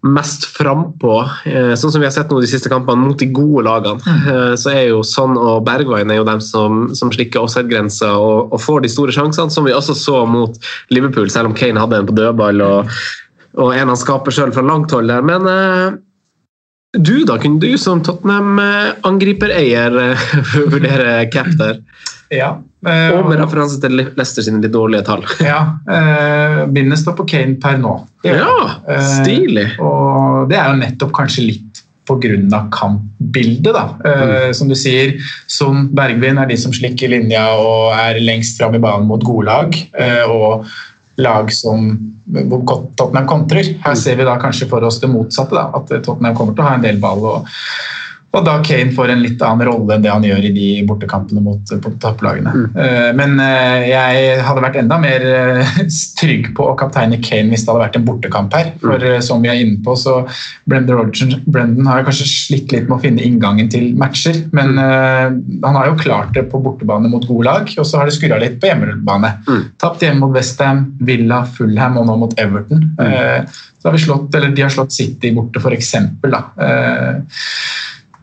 [0.06, 1.18] mest frampå.
[1.50, 4.16] Eh, sånn som vi har sett nå de siste kampene mot de gode lagene.
[4.30, 8.54] Eh, så er jo Sånn og Bergwijn er jo dem som, som slikker offside-grensa og,
[8.54, 10.58] og får de store sjansene, som vi også så mot
[10.94, 12.92] Liverpool, selv om Kane hadde en på dødball og,
[13.58, 15.26] og en han skaper selv fra langt hold der.
[15.26, 15.98] Men eh,
[16.98, 20.18] du da, kunne du som Tottenham-angripereier eh,
[20.74, 21.80] vurdere cap der?
[22.34, 22.56] Ja.
[22.88, 25.24] eh, Og med referanse til Leicester sine litt dårlige tall.
[25.52, 25.60] ja
[25.92, 27.96] eh, Bindet står på Kane per nå.
[28.26, 28.50] Ja,
[29.22, 29.68] stilig.
[29.76, 32.60] Eh, og det er jo nettopp kanskje litt pga.
[32.70, 33.86] kampbildet, da.
[34.06, 34.54] Mm.
[34.54, 35.16] Som du sier,
[35.50, 39.48] Son Bergvin er de som slikker linja og er lengst fram i banen mot gode
[39.50, 39.74] lag.
[39.98, 40.68] eh, og
[41.18, 43.76] lag som hvor godt Tottenham kontrer.
[43.86, 45.56] Her ser vi da kanskje for oss det motsatte.
[45.56, 47.24] da, At Tottenham kommer til å ha en del ball.
[47.26, 47.48] og
[48.36, 51.42] og da Kane får en litt annen rolle enn det han gjør i de bortekampene
[51.46, 52.52] mot, mot topplagene.
[52.76, 55.76] Eh, Men eh, jeg hadde vært enda mer eh,
[56.20, 58.74] trygg på å kapteine Kane hvis det hadde vært en bortekamp her.
[58.84, 60.18] For eh, som vi er inne på, så
[60.68, 64.42] Brendan Rodgers Brendan har kanskje slitt litt med å finne inngangen til matcher.
[64.56, 65.30] Men eh,
[65.66, 68.42] han har jo klart det på bortebane mot gode lag, og så har det skurra
[68.42, 69.32] litt på hjemmebane.
[69.82, 72.84] Tapt hjemme mot Westham, Villa, Fulham og nå mot Everton.
[73.00, 73.46] Eh,
[73.86, 75.92] Så har vi slått, eller De har slått City borte, f.eks.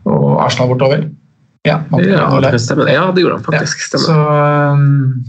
[0.09, 1.05] Og Arsenal bortover.
[1.63, 2.89] Ja, Ja, det stemmer.
[2.91, 3.79] ja, det gjorde han faktisk.
[3.79, 4.05] Ja, Stemmer.
[4.05, 4.15] så
[4.73, 5.23] um,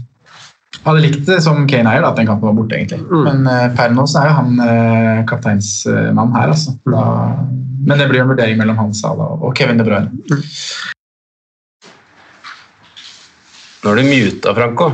[0.83, 2.99] hadde likt det som Kane eier, at den kampen var borte, egentlig.
[3.07, 3.23] Mm.
[3.23, 6.75] Men uh, per nå så er jo han uh, kapteinsmann her, altså.
[6.83, 6.91] Mm.
[6.91, 7.05] Da,
[7.87, 10.11] men det blir jo en vurdering mellom han Sala og Kevin De Bruyne.
[13.85, 14.91] Nå er du muta, Franco.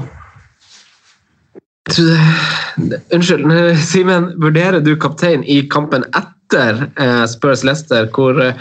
[3.11, 4.29] Unnskyld, Simen.
[4.41, 8.53] Vurderer du kaptein i kampen etter eh, Spurs Leicester, hvor eh,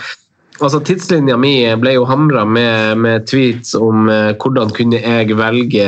[0.67, 5.87] altså Tidslinja mi ble jo hamra med, med tweets om eh, hvordan kunne jeg velge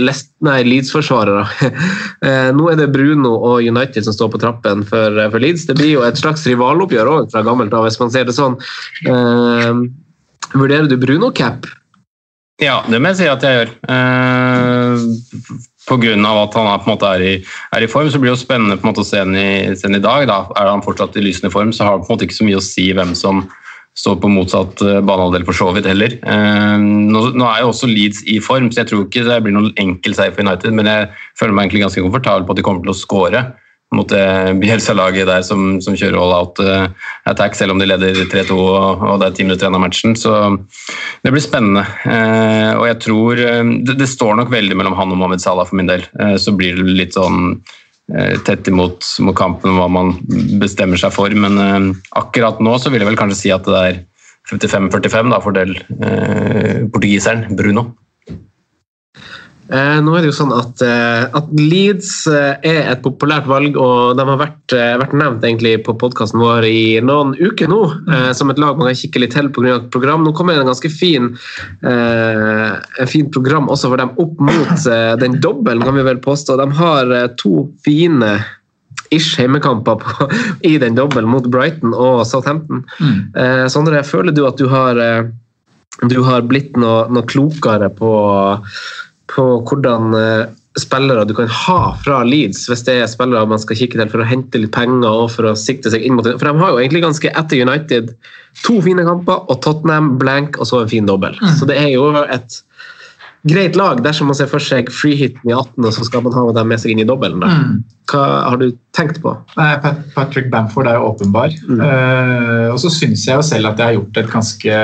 [0.00, 1.46] lest, nei, Leeds-forsvarere.
[2.18, 5.68] Eh, nå er det Bruno og United som står på trappen for, eh, for Leeds.
[5.68, 8.56] Det blir jo et slags rivaloppgjør òg fra gammelt av, hvis man ser det sånn.
[9.06, 9.82] Eh,
[10.56, 11.68] vurderer du Bruno-cap?
[12.58, 13.70] Ja, det må jeg si at jeg gjør.
[13.94, 15.06] Eh,
[15.88, 17.34] av at han er, måte er, i,
[17.76, 20.26] er i form, så blir det jo spennende måte å se han i, i dag.
[20.28, 20.40] Da.
[20.58, 22.58] Er han fortsatt i lysende form, så har det på en måte ikke så mye
[22.58, 23.46] å si hvem som
[23.98, 26.18] står på motsatt eh, banehalvdel for så vidt heller.
[26.22, 29.72] Eh, nå, er jo også Leeds i form, så jeg tror ikke det blir noen
[29.80, 32.86] enkel seier for United, men jeg føler meg egentlig ganske komfortabel på at de kommer
[32.86, 33.48] til å skåre
[33.96, 36.88] mot det Bielsa-laget der som, som kjører all out eh,
[37.30, 40.16] attack, selv om de leder 3-2 og, og det er ti minutter igjen av matchen.
[40.18, 40.34] Så
[41.24, 41.86] det blir spennende.
[42.04, 45.68] Eh, og jeg tror eh, det, det står nok veldig mellom han og Mohammed Salah
[45.68, 46.04] for min del.
[46.20, 47.76] Eh, så blir det litt sånn eh,
[48.44, 50.14] tett imot mot kampen hva man
[50.60, 51.32] bestemmer seg for.
[51.36, 51.88] Men eh,
[52.20, 54.02] akkurat nå så vil jeg vel kanskje si at det er
[54.48, 57.90] 55-45 da, fordel eh, portugiseren Bruno.
[59.68, 63.76] Eh, nå er det jo sånn at, eh, at Leeds eh, er et populært valg,
[63.76, 68.30] og de har vært, vært nevnt egentlig på podkasten vår i noen uker nå, eh,
[68.36, 69.74] som et lag man kan kikke litt til pga.
[69.92, 70.24] program.
[70.24, 71.34] Nå kommer det en ganske fin
[71.84, 72.70] eh,
[73.04, 74.86] en fin program også for dem opp mot
[75.20, 76.56] den dobbelen, kan vi vel påstå.
[76.56, 78.38] De har to fine
[79.12, 80.30] ish hjemmekamper på,
[80.70, 82.86] i den dobbelen mot Brighton og Southampton.
[83.36, 84.96] Eh, Sondre, føler du at du har,
[86.08, 88.14] du har blitt noe, noe klokere på
[89.32, 90.46] på hvordan eh,
[90.78, 94.22] spillere du kan ha fra Leeds, hvis det er spillere man skal kikke til for
[94.22, 96.80] å hente litt penger og for å sikte seg inn mot For de har jo
[96.82, 98.14] egentlig ganske etter United
[98.64, 101.36] to fine kamper, og Tottenham blank, og så en fin dobbel.
[101.58, 102.62] Så det er jo et
[103.46, 106.42] greit lag dersom man ser for seg freehiten i 18, og så skal man ha
[106.56, 107.44] dem med seg inn i dobbelen.
[107.44, 107.76] Mm.
[108.10, 108.66] Hva har du
[108.96, 109.34] tenkt på?
[109.58, 109.68] Nei,
[110.16, 111.54] Patrick Bamford er jo åpenbar.
[111.54, 114.80] Eh, og så syns jeg jo selv at jeg har gjort et ganske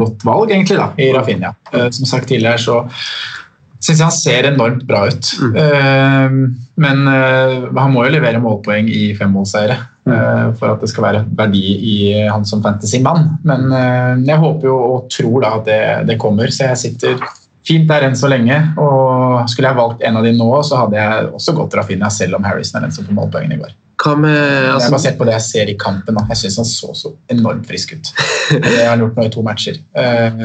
[0.00, 1.52] godt valg egentlig da, i Rafinha.
[1.74, 2.80] Uh, som sagt tidligere så
[3.80, 5.30] syns jeg han ser enormt bra ut.
[5.62, 6.36] Eh,
[6.82, 11.24] men eh, han må jo levere målpoeng i femmålseiere eh, for at det skal være
[11.38, 11.96] verdi i
[12.26, 13.36] han som fantasymann.
[13.46, 13.66] Men
[14.26, 17.18] jeg håper jo og tror da at det, det kommer, så jeg sitter
[17.66, 18.58] fint der enn så lenge.
[18.80, 22.38] Og skulle jeg valgt en av de nå, så hadde jeg også gått Rafinha, selv
[22.38, 23.74] om Harrison er den som får målpoengene i går.
[24.04, 26.18] Med Det er altså, basert på det jeg ser i kampen.
[26.18, 26.26] Da.
[26.30, 28.10] Jeg syns han så så enormt frisk ut.
[28.52, 29.78] Det har han gjort nå i to matcher.
[29.96, 30.42] Eh,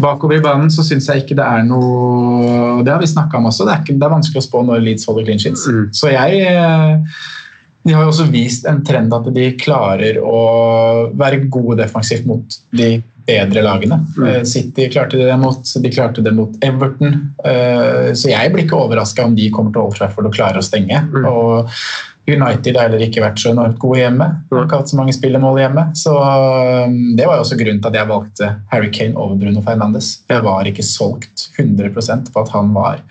[0.00, 3.50] bakover i banen så syns jeg ikke det er noe Det har vi snakka om
[3.50, 3.68] også.
[3.68, 5.66] Det er, ikke, det er vanskelig å spå når Leeds holder clean sheets.
[5.68, 5.84] Mm.
[6.00, 7.20] Så jeg eh,
[7.86, 10.42] De har jo også vist en trend at de klarer å
[11.16, 12.98] være gode defensivt mot de
[13.30, 14.00] bedre lagene.
[14.26, 17.16] Eh, City klarte det mot, de klarte det mot Everton.
[17.44, 20.66] Eh, Så jeg blir ikke overraska om de kommer til Old Trafford og klarer å
[20.66, 21.02] stenge.
[21.28, 21.70] Og
[22.28, 24.26] United har heller ikke vært så enormt gode hjemme.
[24.52, 25.84] Har ikke hatt så mange spillemål hjemme.
[25.98, 29.62] Så um, Det var jo også grunnen til at jeg valgte Harry Kane over Bruno
[29.66, 30.12] Fernandes.
[30.30, 33.02] Jeg var ikke solgt 100% på at han var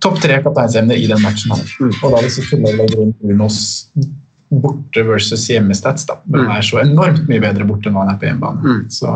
[0.00, 1.52] topp tre kapteinsemner i den matchen.
[1.52, 1.94] her.
[2.02, 3.60] Og da hvis vi skulle legge inn Brunos
[4.50, 6.16] borte versus hjemmestats, da.
[6.34, 8.78] Han er så enormt mye bedre borte enn hva han er på hjemmebane.
[8.90, 9.12] Så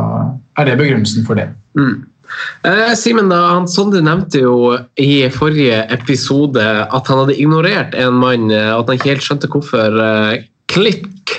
[0.61, 1.49] er det begrunnelsen for det.
[1.81, 1.95] mm.
[2.65, 4.57] Eh, Simen, han Sondre nevnte jo
[5.01, 9.51] i forrige episode at han hadde ignorert en mann, og at han ikke helt skjønte
[9.53, 10.01] hvorfor.
[10.01, 11.37] eh, Klikk.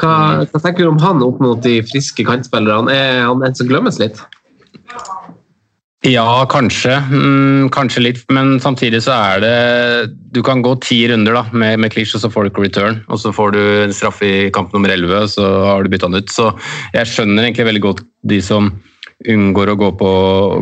[0.00, 2.90] Hva, hva tenker du om han opp mot de friske kantspillerne?
[2.92, 4.18] Er han en som glemmes litt?
[6.08, 6.94] Ja, kanskje.
[7.12, 9.56] Mm, kanskje litt, men samtidig så er det
[10.32, 13.02] Du kan gå ti runder da, med, med Klish, og så får du ikke return.
[13.12, 16.08] Og så får du en straffe i kamp nummer 11, og så har du bytta
[16.08, 16.32] han ut.
[16.32, 16.48] Så
[16.96, 18.00] jeg skjønner egentlig veldig godt
[18.32, 18.72] de som
[19.28, 20.10] unngår å gå på,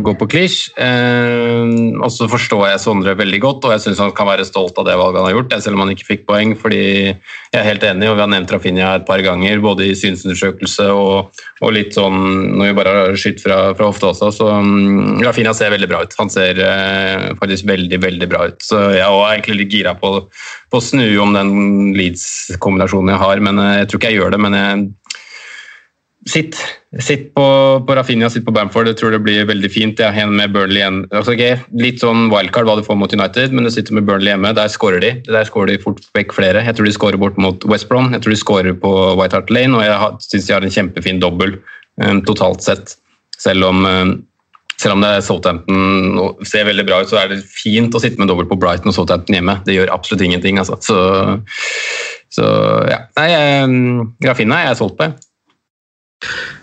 [0.02, 0.72] gå på Klish.
[0.82, 1.62] Eh,
[2.02, 4.88] og så forstår jeg Sondre veldig godt, og jeg syns han kan være stolt av
[4.88, 6.56] det valget han har gjort, selv om han ikke fikk poeng.
[6.58, 9.94] fordi jeg er helt enig, og vi har nevnt Rafinha et par ganger, både i
[9.98, 12.18] synsundersøkelse og, og litt sånn
[12.58, 14.32] når vi bare skytt fra, fra hofta også.
[14.34, 16.18] Så um, Rafinha ser veldig bra ut.
[16.18, 18.58] Han ser eh, faktisk veldig, veldig bra ut.
[18.64, 23.44] Så jeg er egentlig litt gira på, på å snu om den Leeds-kombinasjonen jeg har,
[23.46, 24.42] men eh, jeg tror ikke jeg gjør det.
[24.48, 24.88] men jeg
[26.28, 26.58] Sitt,
[27.00, 27.44] sitt på,
[27.86, 28.90] på Rafinha, sitt på Bamford.
[28.90, 30.00] Jeg tror det blir veldig fint.
[30.00, 31.00] Jeg er hjemme med Burnley igjen.
[31.08, 34.34] Altså, okay, litt sånn wildcard hva du får mot United, men du sitter med Burnley
[34.34, 34.52] hjemme.
[34.56, 35.14] Der skårer de.
[35.28, 36.64] Der skårer de fort vekk flere.
[36.66, 38.10] Jeg tror de skårer bort mot West Brom.
[38.12, 41.22] Jeg tror de skårer på White Hart Lane, og jeg syns de har en kjempefin
[41.24, 41.56] dobbel
[42.02, 42.98] um, totalt sett.
[43.38, 44.16] Selv om um,
[44.78, 48.20] selv om det er Southampton ser veldig bra ut, så er det fint å sitte
[48.20, 49.56] med dobbelt på Brighton og Southampton hjemme.
[49.66, 50.60] Det gjør absolutt ingenting.
[50.60, 50.76] Altså.
[50.84, 50.98] Så,
[52.30, 52.52] så
[52.86, 53.00] ja.
[53.18, 53.32] Nei,
[53.64, 55.10] um, Rafinha er jeg solgt på.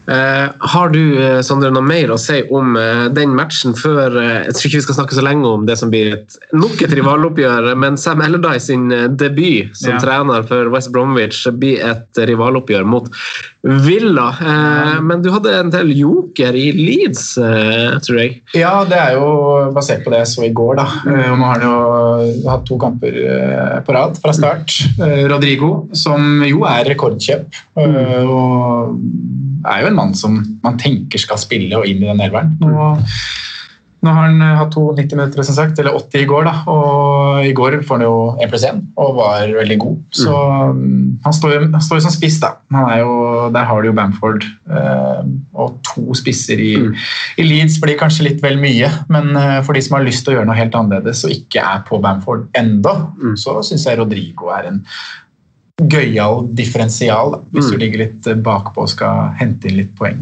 [0.07, 4.53] Eh, har du eh, Sondre, noe mer å si om eh, den matchen før Jeg
[4.53, 7.71] tror ikke vi skal snakke så lenge om det som blir et, nok et rivaloppgjør,
[7.81, 8.85] men Sam Allardyce sin
[9.17, 10.01] debut som Ja.
[10.03, 13.09] trener for West Bromwich blir et rivaloppgjør mot
[13.65, 14.27] Villa.
[14.45, 18.35] Eh, men du hadde en del joker i Leeds, eh, tror jeg.
[18.53, 20.75] Ja, det er jo basert på det jeg så i går.
[20.77, 20.85] da.
[21.09, 23.17] Eh, Og nå har han jo hatt to kamper
[23.85, 24.75] på rad fra start.
[25.31, 28.99] Rodrigo, som jo er rekordkjøp, eh, og
[29.65, 32.53] er jo en mann som man tenker skal spille og inn i den elveren.
[32.61, 32.91] Nå,
[34.05, 36.53] nå har han eh, hatt to 90 minutter, som sagt, eller 80 i går, da.
[36.71, 39.97] og i går får han jo 1 pluss 1 og var veldig god.
[40.21, 40.35] Så
[40.77, 42.53] mm, han står jo han står jo som spiss, da.
[42.75, 43.15] Han er jo,
[43.55, 45.25] der har du jo Bamford eh,
[45.57, 46.71] og to spisser i,
[47.41, 50.35] i Leeds blir kanskje litt vel mye, men eh, for de som har lyst til
[50.35, 52.95] å gjøre noe helt annerledes og ikke er på Bamford ennå,
[53.41, 54.83] så syns jeg Rodrigo er en
[55.81, 60.21] gøyal differensial, da, hvis du ligger litt eh, bakpå og skal hente inn litt poeng.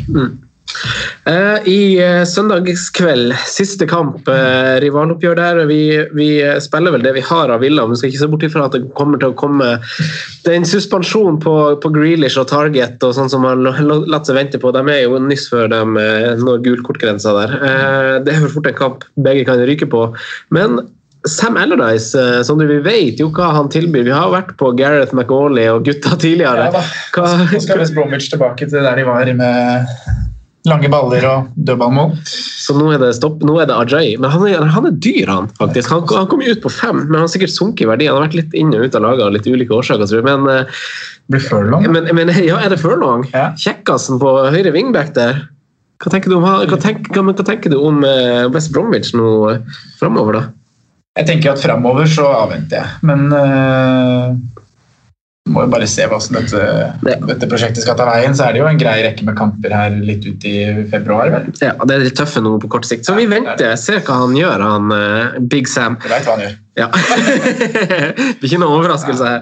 [1.26, 5.61] Eh, I uh, søndagskveld, siste kamp, eh, rivaloppgjør der.
[5.69, 5.78] Vi,
[6.17, 8.65] vi eh, spiller vel det vi har av Villa, men skal ikke se bort ifra
[8.67, 9.69] at det kommer til å komme
[10.43, 14.36] Det er en suspensjon på, på Grealish og Target og sånn som l- latt seg
[14.41, 14.74] vente på.
[14.76, 17.55] De er jo nyss før de eh, når gulkortgrensa der.
[17.61, 20.09] Eh, det er vel fort en kamp begge kan ryke på.
[20.51, 20.82] Men
[21.24, 24.03] Sam Allardyce, eh, som du, vi vet jo hva han tilbyr.
[24.09, 26.67] Vi har vært på Gareth McAuley og gutta tidligere.
[26.67, 26.84] Ja da.
[27.15, 29.88] Hva, Nå skal West Bromwich tilbake til der de var med
[30.70, 32.14] lange baller og dødballmål.
[32.26, 34.14] Så nå er det stopp, nå er det Ajay.
[34.22, 35.91] Men han er, han er dyr, han faktisk.
[35.91, 38.07] Han, han kom jo ut på fem, men han har sikkert sunket i verdi.
[38.07, 40.28] Han har vært litt inn og ut av laget av litt ulike årsaker, tror jeg.
[40.30, 40.86] Men, eh,
[41.32, 41.88] Blir Furlong.
[41.91, 43.28] men, men ja, er det Furlong?
[43.34, 43.51] Ja.
[43.59, 45.45] Kjekkasen på høyre wingback der.
[46.03, 49.80] Hva tenker du om, hva tenker, hva, tenker du om eh, West Bromwich nå eh,
[49.99, 50.43] framover, da?
[51.20, 54.34] Jeg tenker at framover så avventer jeg, men uh,
[55.51, 56.59] må jo bare se hva som dette,
[57.03, 57.15] Ja.
[57.27, 58.33] dette prosjektet skal ta veien.
[58.35, 61.51] Så er det jo en grei rekke med kamper her litt ut i februar, vel.
[61.61, 63.75] Ja, Det er litt tøffe nå på kort sikt, så vi venter.
[63.75, 65.97] Ser hva han gjør, han uh, Big Sam.
[66.01, 66.55] Du veit hva han gjør.
[66.79, 66.87] Ja.
[66.89, 69.41] det er ikke noen overraskelse her.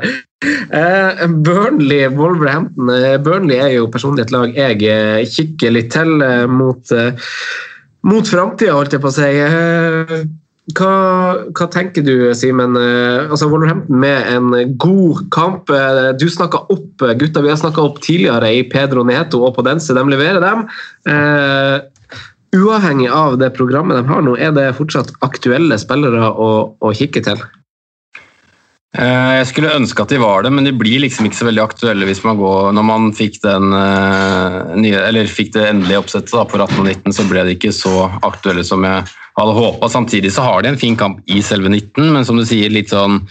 [0.73, 2.89] Uh, Burnley, Wolverhampton.
[2.89, 7.13] Eh, Burnley er jo personlig et lag jeg kikker litt til uh, mot, uh,
[8.09, 10.31] mot framtida, holdt jeg på å si.
[10.69, 12.75] Hva, hva tenker du, Simen?
[12.77, 15.71] Eh, altså Wolverhampton med en god kamp.
[15.73, 19.55] Eh, Du snakka opp eh, gutta vi har snakka opp tidligere i Pedro Neto og
[19.57, 19.95] Podense.
[19.97, 20.67] De leverer dem.
[21.09, 21.81] Uh,
[22.53, 27.23] uavhengig av det programmet de har nå, er det fortsatt aktuelle spillere å, å kikke
[27.25, 27.41] til?
[28.91, 32.07] Jeg skulle ønske at de var det, men de blir liksom ikke så veldig aktuelle
[32.09, 36.59] hvis man går Når man fikk, den, uh, nye, fikk det endelige oppsettet da, på
[36.59, 37.95] 18 og 19, så ble de ikke så
[38.27, 39.07] aktuelle som jeg
[39.39, 39.89] hadde håpa.
[39.91, 42.91] Samtidig så har de en fin kamp i selve 19, men som du sier, litt
[42.91, 43.21] sånn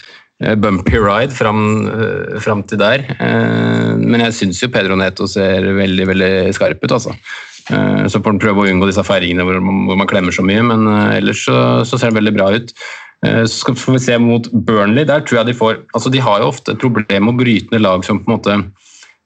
[0.42, 3.05] eh, bumpy ride fram, eh, fram til der.
[3.18, 7.16] Eh, Men jeg syns jo Pedro Neto ser veldig veldig skarp ut, altså.
[7.70, 10.62] Så får han prøve å unngå disse feiringene hvor man, hvor man klemmer så mye,
[10.64, 12.72] men ellers så, så ser det veldig bra ut.
[13.46, 15.05] Så får vi se mot Burnley.
[15.07, 17.70] Der tror jeg de får altså De har jo ofte et problem med å bryte
[17.70, 18.57] ned lag som på en måte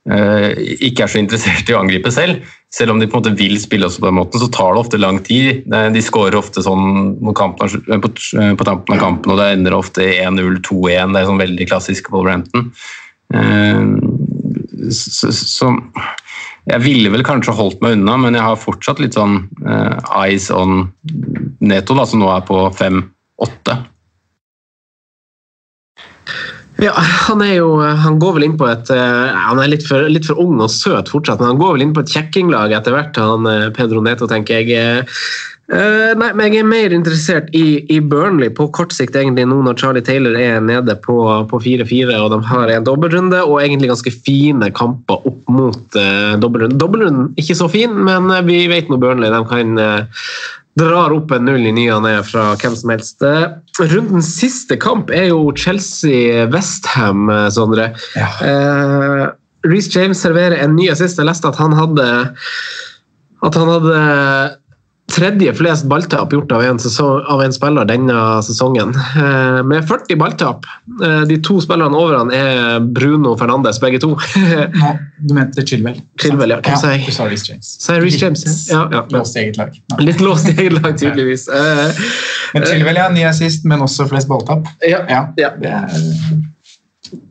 [0.04, 2.42] ikke er så interessert i å angripe selv.
[2.74, 4.82] Selv om de på en måte vil spille også på den måten, så tar det
[4.82, 5.62] ofte lang tid.
[5.70, 10.58] De skårer ofte sånn kampen, på, på tampen av kampen, og det ender ofte 1-0,
[10.66, 11.14] 2-1.
[11.14, 12.68] Det er sånn veldig klassisk Wolverhampton.
[13.32, 13.80] Eh,
[14.92, 15.70] Så, så
[16.68, 20.50] jeg ville vel kanskje holdt meg unna, men jeg har fortsatt litt sånn eh, eyes
[20.52, 20.90] on
[21.64, 23.78] Neto, da, som nå er på 5-8.
[26.84, 30.04] Ja, han er jo Han går vel inn på et eh, Han er litt for,
[30.10, 32.94] litt for ung og søt fortsatt, men han går vel inn på et kjekkinglag etter
[32.94, 34.94] hvert, han eh, Pedro Neto, tenker jeg.
[35.72, 39.62] Eh, nei, men jeg er mer interessert i, i Burnley på kort sikt, egentlig, nå
[39.64, 41.16] når Charlie Taylor er nede på
[41.48, 46.34] på 4-4 og de har en dobbeltrunde og egentlig ganske fine kamper opp mot uh,
[46.42, 46.80] dobbeltrunden.
[46.80, 49.32] Dobbeltrunden ikke så fin, men uh, vi vet nå Burnley.
[49.32, 50.28] De kan eh,
[50.78, 53.22] drar opp en null i ny og ne fra hvem som helst.
[53.22, 53.46] Eh,
[53.92, 57.92] Rundens siste kamp er jo Chelsea-Westham, Sondre.
[58.18, 58.30] Ja.
[58.42, 59.24] Eh,
[59.64, 61.18] Reece James serverer en ny assist.
[61.20, 62.08] Jeg leste at han hadde
[63.44, 63.96] at han hadde
[65.14, 68.90] tredje flest balltap gjort av en, sesong, av en spiller denne sesongen.
[69.14, 70.66] Eh, med 40 balltap.
[71.02, 74.12] Eh, de to spillerne over han er Bruno Fernandes, begge to.
[74.82, 76.00] Nei, du mente Chilwell.
[76.20, 76.60] Chilwell, ja.
[76.66, 77.06] Hva sa jeg?
[77.14, 77.72] Reece James.
[78.04, 79.04] Reece James, ja, ja.
[79.14, 79.76] Låst i eget lag.
[79.94, 80.00] Ja.
[80.02, 81.46] Litt låst i eget lag, tydeligvis.
[81.48, 82.02] Eh,
[82.56, 83.06] Men Chilwell, ja.
[83.14, 84.66] Ny assist, men også flest balltap.
[84.82, 85.04] ja.
[85.10, 85.52] Ja, Ja.
[85.60, 85.94] Det er,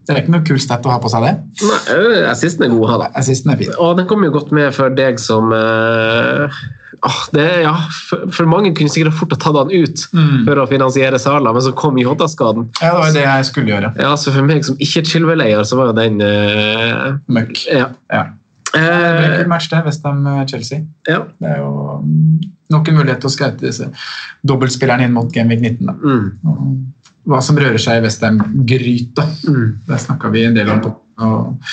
[0.08, 1.66] det er ikke noe kul stat å ha på seg, det.
[1.68, 3.08] Nei, assisten er god å ha, da.
[3.20, 3.74] Assisten er fin.
[3.82, 6.62] Og den kommer jo godt med for deg som eh,
[7.02, 7.74] ah, det, ja,
[8.10, 10.46] for, for mange kunne sikkert fort ha tatt han ut Mm.
[10.46, 12.70] for å finansiere Sala, men så kom Jota-skaden.
[12.82, 13.94] Ja, det var jo det jeg skulle gjøre.
[14.00, 17.66] Ja, så for meg som ikke er Chilwell-eier, så var jo den uh, Møkk.
[17.72, 17.90] Ja.
[18.14, 18.24] Ja.
[18.74, 19.84] Det ble en Eh, match, det.
[19.86, 20.80] Westham-Chelsea.
[21.08, 21.20] ja.
[21.40, 23.86] Det er jo noen nok en mulighet til å skaute disse
[24.50, 25.86] dobbeltspillerne inn mot Gameweek 19.
[25.86, 25.94] Da.
[25.94, 26.94] Mm,
[27.30, 29.28] Hva som rører seg i Westham-gryta.
[29.48, 29.68] mm.
[29.88, 30.82] Det snakka vi en del om.
[30.82, 31.70] på og,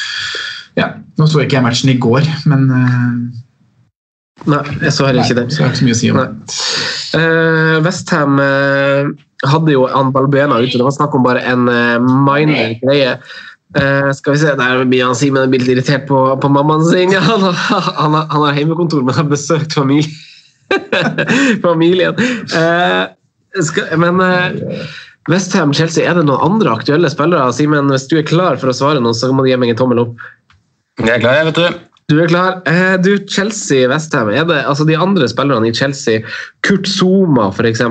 [0.77, 3.41] ja, Nå så ikke jeg matchen i går, men eh,
[4.49, 5.51] Nei, jeg så heller ikke den.
[5.53, 6.28] så jeg har ikke så mye å si om det.
[7.12, 8.38] Uh, Westham
[9.51, 10.78] hadde jo Ann Balbuena ute.
[10.78, 13.16] Det var snakk om bare en uh, minor greie.
[13.76, 17.12] Uh, skal vi se, Der blir han Simen litt irritert på, på mammaen sin.
[17.14, 20.11] Ja, han, har- han, har- han har hjemmekontor, men har besøkt familie.
[21.66, 22.14] familien.
[22.55, 24.84] Eh, skal, men uh,
[25.30, 27.51] Westham, Chelsea, er det noen andre aktuelle spillere?
[27.55, 29.80] Simen, hvis du er klar for å svare nå, så må du gi meg en
[29.80, 30.26] tommel opp.
[31.01, 31.80] Jeg er klar, jeg, vet du.
[32.11, 32.59] Du er klar.
[32.67, 34.33] Eh, du, Chelsea, Westham.
[34.35, 36.25] Det altså de andre spillerne i Chelsea,
[36.67, 37.85] Kurt Zuma f.eks.,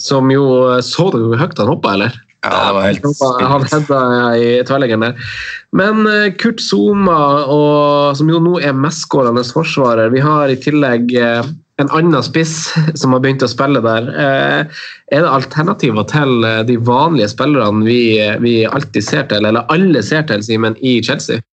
[0.00, 0.46] som jo
[0.80, 2.16] Så du hvor høyt han hoppa, eller?
[2.46, 4.00] Ja, det var helt Han hedda
[4.38, 5.28] i tverrleggeren der.
[5.76, 11.12] Men eh, Kurt Zuma, og, som jo nå er mestskårende forsvarer Vi har i tillegg
[11.20, 11.42] eh,
[11.82, 12.70] en annen spiss
[13.00, 14.08] som har begynt å spille der.
[14.08, 18.00] Eh, er det alternativer til eh, de vanlige spillerne vi,
[18.40, 21.44] vi alltid ser til, eller alle ser til, Simen, i Chelsea?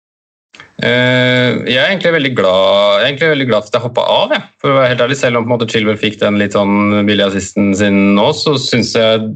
[0.84, 4.34] Eh, jeg er egentlig veldig glad Jeg veldig glad for at jeg hoppa av.
[4.36, 4.42] Jeg.
[4.60, 8.00] For å være helt ærlig, Selv om Chilwell fikk den litt sånn billige assisten sin
[8.18, 9.30] nå, så syns jeg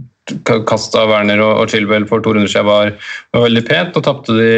[0.44, 2.92] ka- kastet Werner og, og Chilwell for to runder siden var,
[3.32, 3.94] var veldig pent.
[3.96, 4.50] Nå tapte de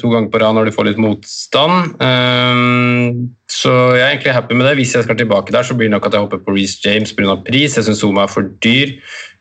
[0.00, 2.00] to ganger på rad når de får litt motstand.
[2.00, 3.12] Eh,
[3.50, 4.76] så jeg er egentlig happy med det.
[4.80, 7.12] Hvis jeg skal tilbake der, så blir det nok at jeg hopper på Reece James
[7.12, 7.36] pga.
[7.44, 7.76] pris.
[7.76, 8.96] Jeg syns Zuma er for dyr.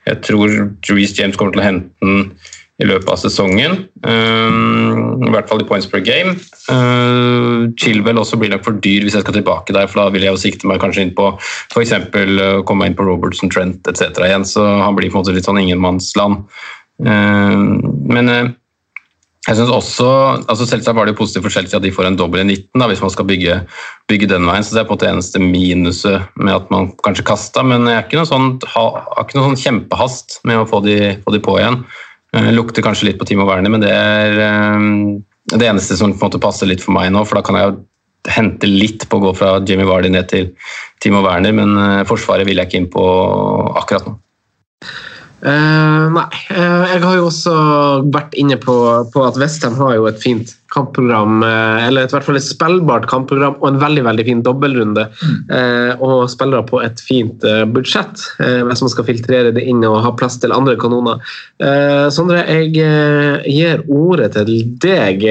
[0.09, 0.49] Jeg tror
[0.89, 2.31] Reece James kommer til å hente den
[2.79, 3.83] i løpet av sesongen.
[4.05, 6.37] Uh, I hvert fall i points per game.
[6.69, 10.25] Uh, Chilwell også blir nok for dyr hvis jeg skal tilbake der, for da vil
[10.25, 11.95] jeg jo sikte meg kanskje inn på f.eks.
[12.15, 14.23] Uh, komme inn på Robertson, Trent etc.
[14.27, 16.47] igjen, så han blir på en måte litt sånn ingenmannsland.
[17.03, 18.55] Uh, men uh,
[19.47, 20.07] jeg synes også,
[20.51, 22.81] altså Selvsagt var det jo positivt for Chelsea at de får en dobbel i 19
[22.81, 23.55] da, hvis man skal bygge,
[24.11, 24.63] bygge den veien.
[24.63, 28.19] så Det er på en måte eneste minuset med at man kanskje kasta, men jeg
[28.19, 31.81] noen sånn, har ikke noe sånn kjempehast med å få de, få de på igjen.
[32.35, 34.89] Eh, Lukter kanskje litt på Timo Werner, men det er eh,
[35.55, 37.23] det eneste som på en måte passer litt for meg nå.
[37.25, 37.79] For da kan jeg jo
[38.29, 40.51] hente litt på å gå fra Jimmy Vardy ned til
[41.01, 43.05] Timo Werner, men eh, Forsvaret vil jeg ikke inn på
[43.79, 44.17] akkurat nå.
[45.39, 46.29] Eh, nei.
[46.51, 47.53] Uh, jeg har jo også
[48.11, 48.75] vært inne på,
[49.13, 53.07] på at Westham har jo et fint kampprogram, uh, eller et, hvert fall et spillbart
[53.09, 55.07] kampprogram og en veldig veldig fin dobbeltrunde.
[55.49, 60.01] Eh, og spillere på et fint budsjett, eh, hvis man skal filtrere det inn og
[60.05, 61.23] ha plass til andre kanoner.
[61.63, 62.73] Eh, Sondre, jeg
[63.47, 65.25] gir ordet til deg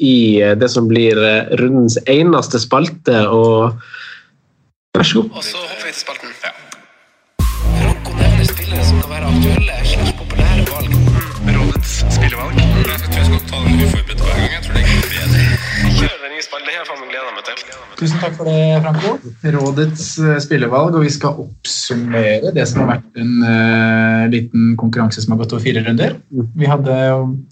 [0.00, 0.16] i
[0.60, 1.18] det som blir
[1.60, 3.26] rundens eneste spalte.
[3.28, 3.76] og
[4.96, 5.30] Vær så god.
[5.36, 6.59] Og så hopper
[9.10, 10.90] være aktuelle slags populære valg.
[11.58, 12.54] Rådets spillevalg.
[12.56, 14.49] Jeg tror jeg skal ta den uforberedt hver gang.
[16.00, 16.40] Kjør den nye.
[16.40, 17.58] Det har faen meg gleda meg til.
[17.98, 19.10] Tusen takk for det, Franco.
[19.52, 25.20] Rådets eh, spillevalg, og vi skal oppsummere det som har vært en uh, liten konkurranse
[25.20, 26.14] som har gått over fire runder.
[26.30, 26.96] Vi hadde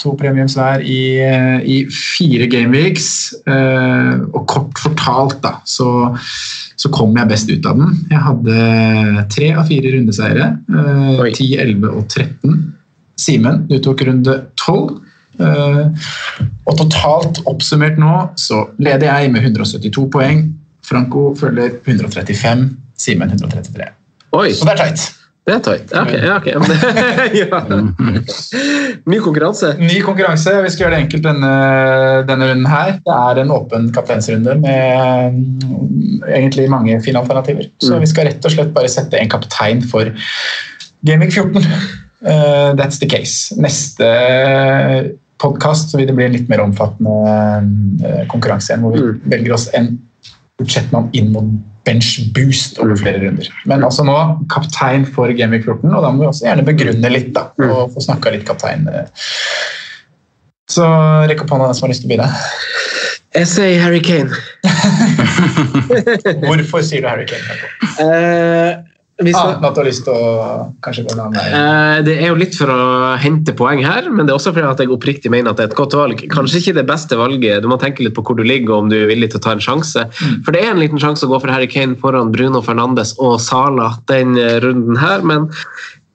[0.01, 3.11] to premiums hver i, eh, i fire gameweeks,
[3.51, 5.91] uh, og kort fortalt da, så,
[6.81, 8.01] så kom jeg best ut av den.
[8.15, 12.59] Jeg hadde tre av fire rundeseiere, Uh, 10, 11 og 13.
[13.19, 15.08] Simen, du tok runde 12.
[15.39, 16.09] Eh,
[16.67, 20.43] og totalt oppsummert nå så leder jeg med 172 poeng.
[20.89, 22.67] Franco følger 135,
[22.99, 23.89] Simen 133.
[24.39, 25.03] Oi, Så det er tight.
[25.49, 25.93] det er tight.
[25.93, 26.49] Ja, ok.
[27.41, 27.61] Ja.
[29.09, 29.75] Ny konkurranse.
[29.81, 30.53] Ny konkurranse.
[30.65, 31.53] Vi skal gjøre det enkelt denne,
[32.29, 32.97] denne runden her.
[33.05, 37.69] Det er en åpen kapteinsrunde med mm, egentlig mange fine alternativer.
[37.81, 38.01] Så Mm.
[38.05, 40.11] vi skal rett og slett bare sette en kaptein for
[41.07, 41.63] Gaming 14.
[42.19, 43.55] Uh, that's the case.
[43.57, 44.09] Neste
[45.39, 47.15] podkast vil det bli en litt mer omfattende
[48.05, 49.21] eh, konkurranse igjen, hvor vi Mm.
[49.31, 49.99] velger oss en
[50.59, 51.45] budsjettmann inn mot
[51.87, 53.47] bench boost over flere runder.
[53.67, 54.17] Men altså nå
[54.53, 57.33] kaptein for Gaming 14, og da må vi også gjerne begrunne litt.
[57.33, 58.87] da, og få snakka litt kaptein.
[58.89, 59.07] eh.
[60.69, 60.85] Så
[61.31, 62.29] rekk opp hånda den som har lyst til å begynne.
[63.39, 64.31] Jeg sier Harry Kane.
[66.45, 67.57] Hvorfor sier du Harry Kane?
[68.03, 68.77] Eh,
[69.19, 71.49] vi skal- Ah, at du har lyst til å kanskje gå en annen vei?
[71.99, 74.71] Eh, Det er jo litt for å hente poeng her, men det er også fordi
[74.71, 76.23] at jeg oppriktig mener at det er et godt valg.
[76.31, 78.89] Kanskje ikke det beste valget, du må tenke litt på hvor du ligger og om
[78.89, 80.07] du er villig til å ta en sjanse.
[80.45, 83.41] For det er en liten sjanse å gå for Harry Kane foran Bruno Fernandes og
[83.41, 85.51] Sala den eh, runden her, men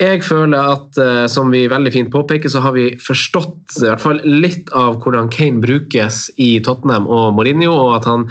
[0.02, 4.02] jeg føler at, eh, som vi veldig fint påpeker, så har vi forstått i hvert
[4.02, 8.26] fall litt av hvordan Kane brukes i Tottenham og Mourinho, og at han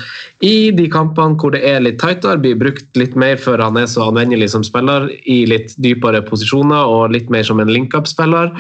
[0.45, 3.87] i de kampene hvor det er litt tightere, blir brukt litt mer før han er
[3.91, 8.53] så anvendelig som spiller, i litt dypere posisjoner og litt mer som en link-up-spiller.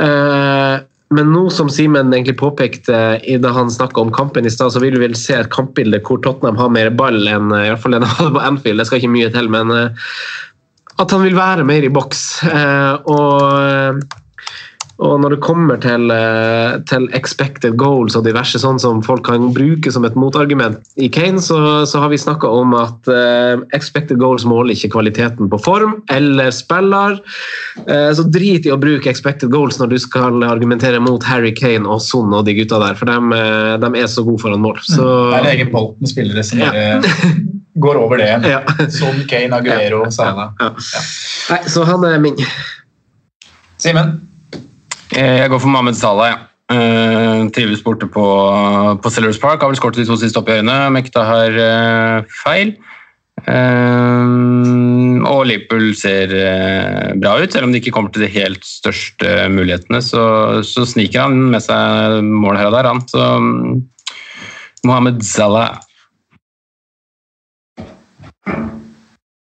[0.00, 0.76] Eh,
[1.16, 4.96] men nå som Simen egentlig påpekte da han snakka om kampen i stad, så vil
[4.96, 7.98] vi vel se et kampbilde hvor Tottenham har mer ball enn eh, i hvert fall
[7.98, 8.80] enn på Anfield.
[8.80, 9.74] Det skal ikke mye til, men
[11.02, 12.22] at han vil være mer i boks.
[12.48, 14.00] Eh, og,
[14.96, 19.50] og når det kommer til, eh, til expected goals og diverse sånn som folk kan
[19.56, 24.16] bruke som et motargument i Kane, så, så har vi snakka om at eh, expected
[24.22, 27.20] goals måler ikke kvaliteten på form eller spiller.
[27.84, 31.84] Eh, så drit i å bruke expected goals når du skal argumentere mot Harry Kane
[31.84, 34.80] og Son og de gutta der, for de, er så gode foran mål.
[34.80, 36.72] Så, Det er en egen bolt med spillere som Ja.
[37.76, 38.48] går over det igjen.
[38.48, 38.60] Ja.
[38.92, 40.52] Som Kane, Aguero, Salah.
[40.60, 40.72] Ja.
[41.52, 42.40] Nei, så han er min.
[43.82, 44.16] Simen?
[45.12, 46.32] Eh, Jeg går for Mohammed Salah.
[46.32, 46.42] Ja.
[46.66, 48.26] Uh, trives borte på,
[48.98, 49.62] på Sellers Park.
[49.62, 50.90] Har vel skåret de to siste oppgjørene.
[50.96, 52.74] Mekta har uh, feil.
[53.46, 56.32] Uh, og Liverpool ser
[57.20, 60.00] bra ut, selv om de ikke kommer til de helt største mulighetene.
[60.02, 60.22] Så,
[60.66, 63.04] så sniker han med seg mål her og der, han.
[63.10, 63.84] Så um,
[64.86, 65.76] Mohammed Salah.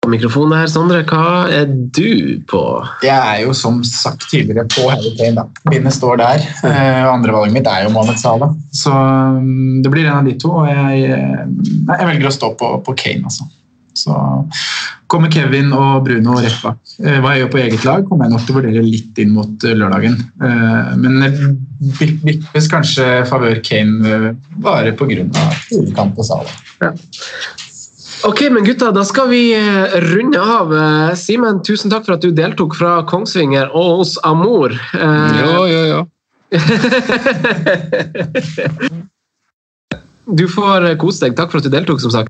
[0.08, 2.60] Mikrofonen her, Sondre, hva er du på?
[3.04, 5.42] Jeg er jo som sagt tidligere på Harry Kane.
[5.42, 5.44] da.
[5.68, 6.44] Bindet står der.
[6.64, 8.54] Eh, Andrevalget mitt er jo Mohammed Salah.
[8.72, 10.54] Så mm, det blir en av de to.
[10.62, 11.44] Og jeg, eh,
[11.90, 13.50] jeg velger å stå på, på Kane, altså.
[13.98, 14.14] Så
[15.10, 16.78] kommer Kevin og Bruno rett bak.
[17.02, 19.34] Eh, Hva jeg gjør på eget lag, kommer jeg nok til å vurdere litt inn
[19.36, 20.16] mot lørdagen.
[21.02, 21.58] Men
[21.98, 25.26] vippes kanskje favør Kane bare pga.
[25.68, 26.60] hovedkamp på Salah.
[26.80, 26.94] Ja.
[28.26, 30.72] Ok, men gutta, da skal vi eh, runde av.
[30.74, 34.70] Eh, Simen, tusen takk for at du deltok fra Kongsvinger og hos Amor.
[34.94, 36.00] Ja, ja, jo, jo.
[40.28, 41.36] Du får eh, kose deg.
[41.38, 42.28] Takk for at du deltok, som sagt.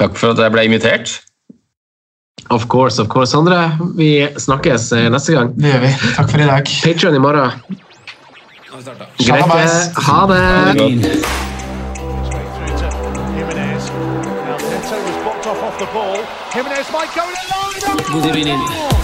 [0.00, 1.12] Takk for at jeg ble invitert.
[2.54, 3.30] Of course, of course.
[3.32, 3.58] Sondre,
[3.98, 5.52] vi snakkes eh, neste gang.
[5.58, 5.92] Det gjør vi.
[6.16, 6.64] Takk for i dag.
[6.84, 7.48] Patreon i morgen.
[9.24, 10.00] Greit.
[10.08, 10.44] Ha det.
[10.74, 11.53] Ha det.
[16.54, 18.12] Jimenez might go in line.
[18.12, 19.03] moderne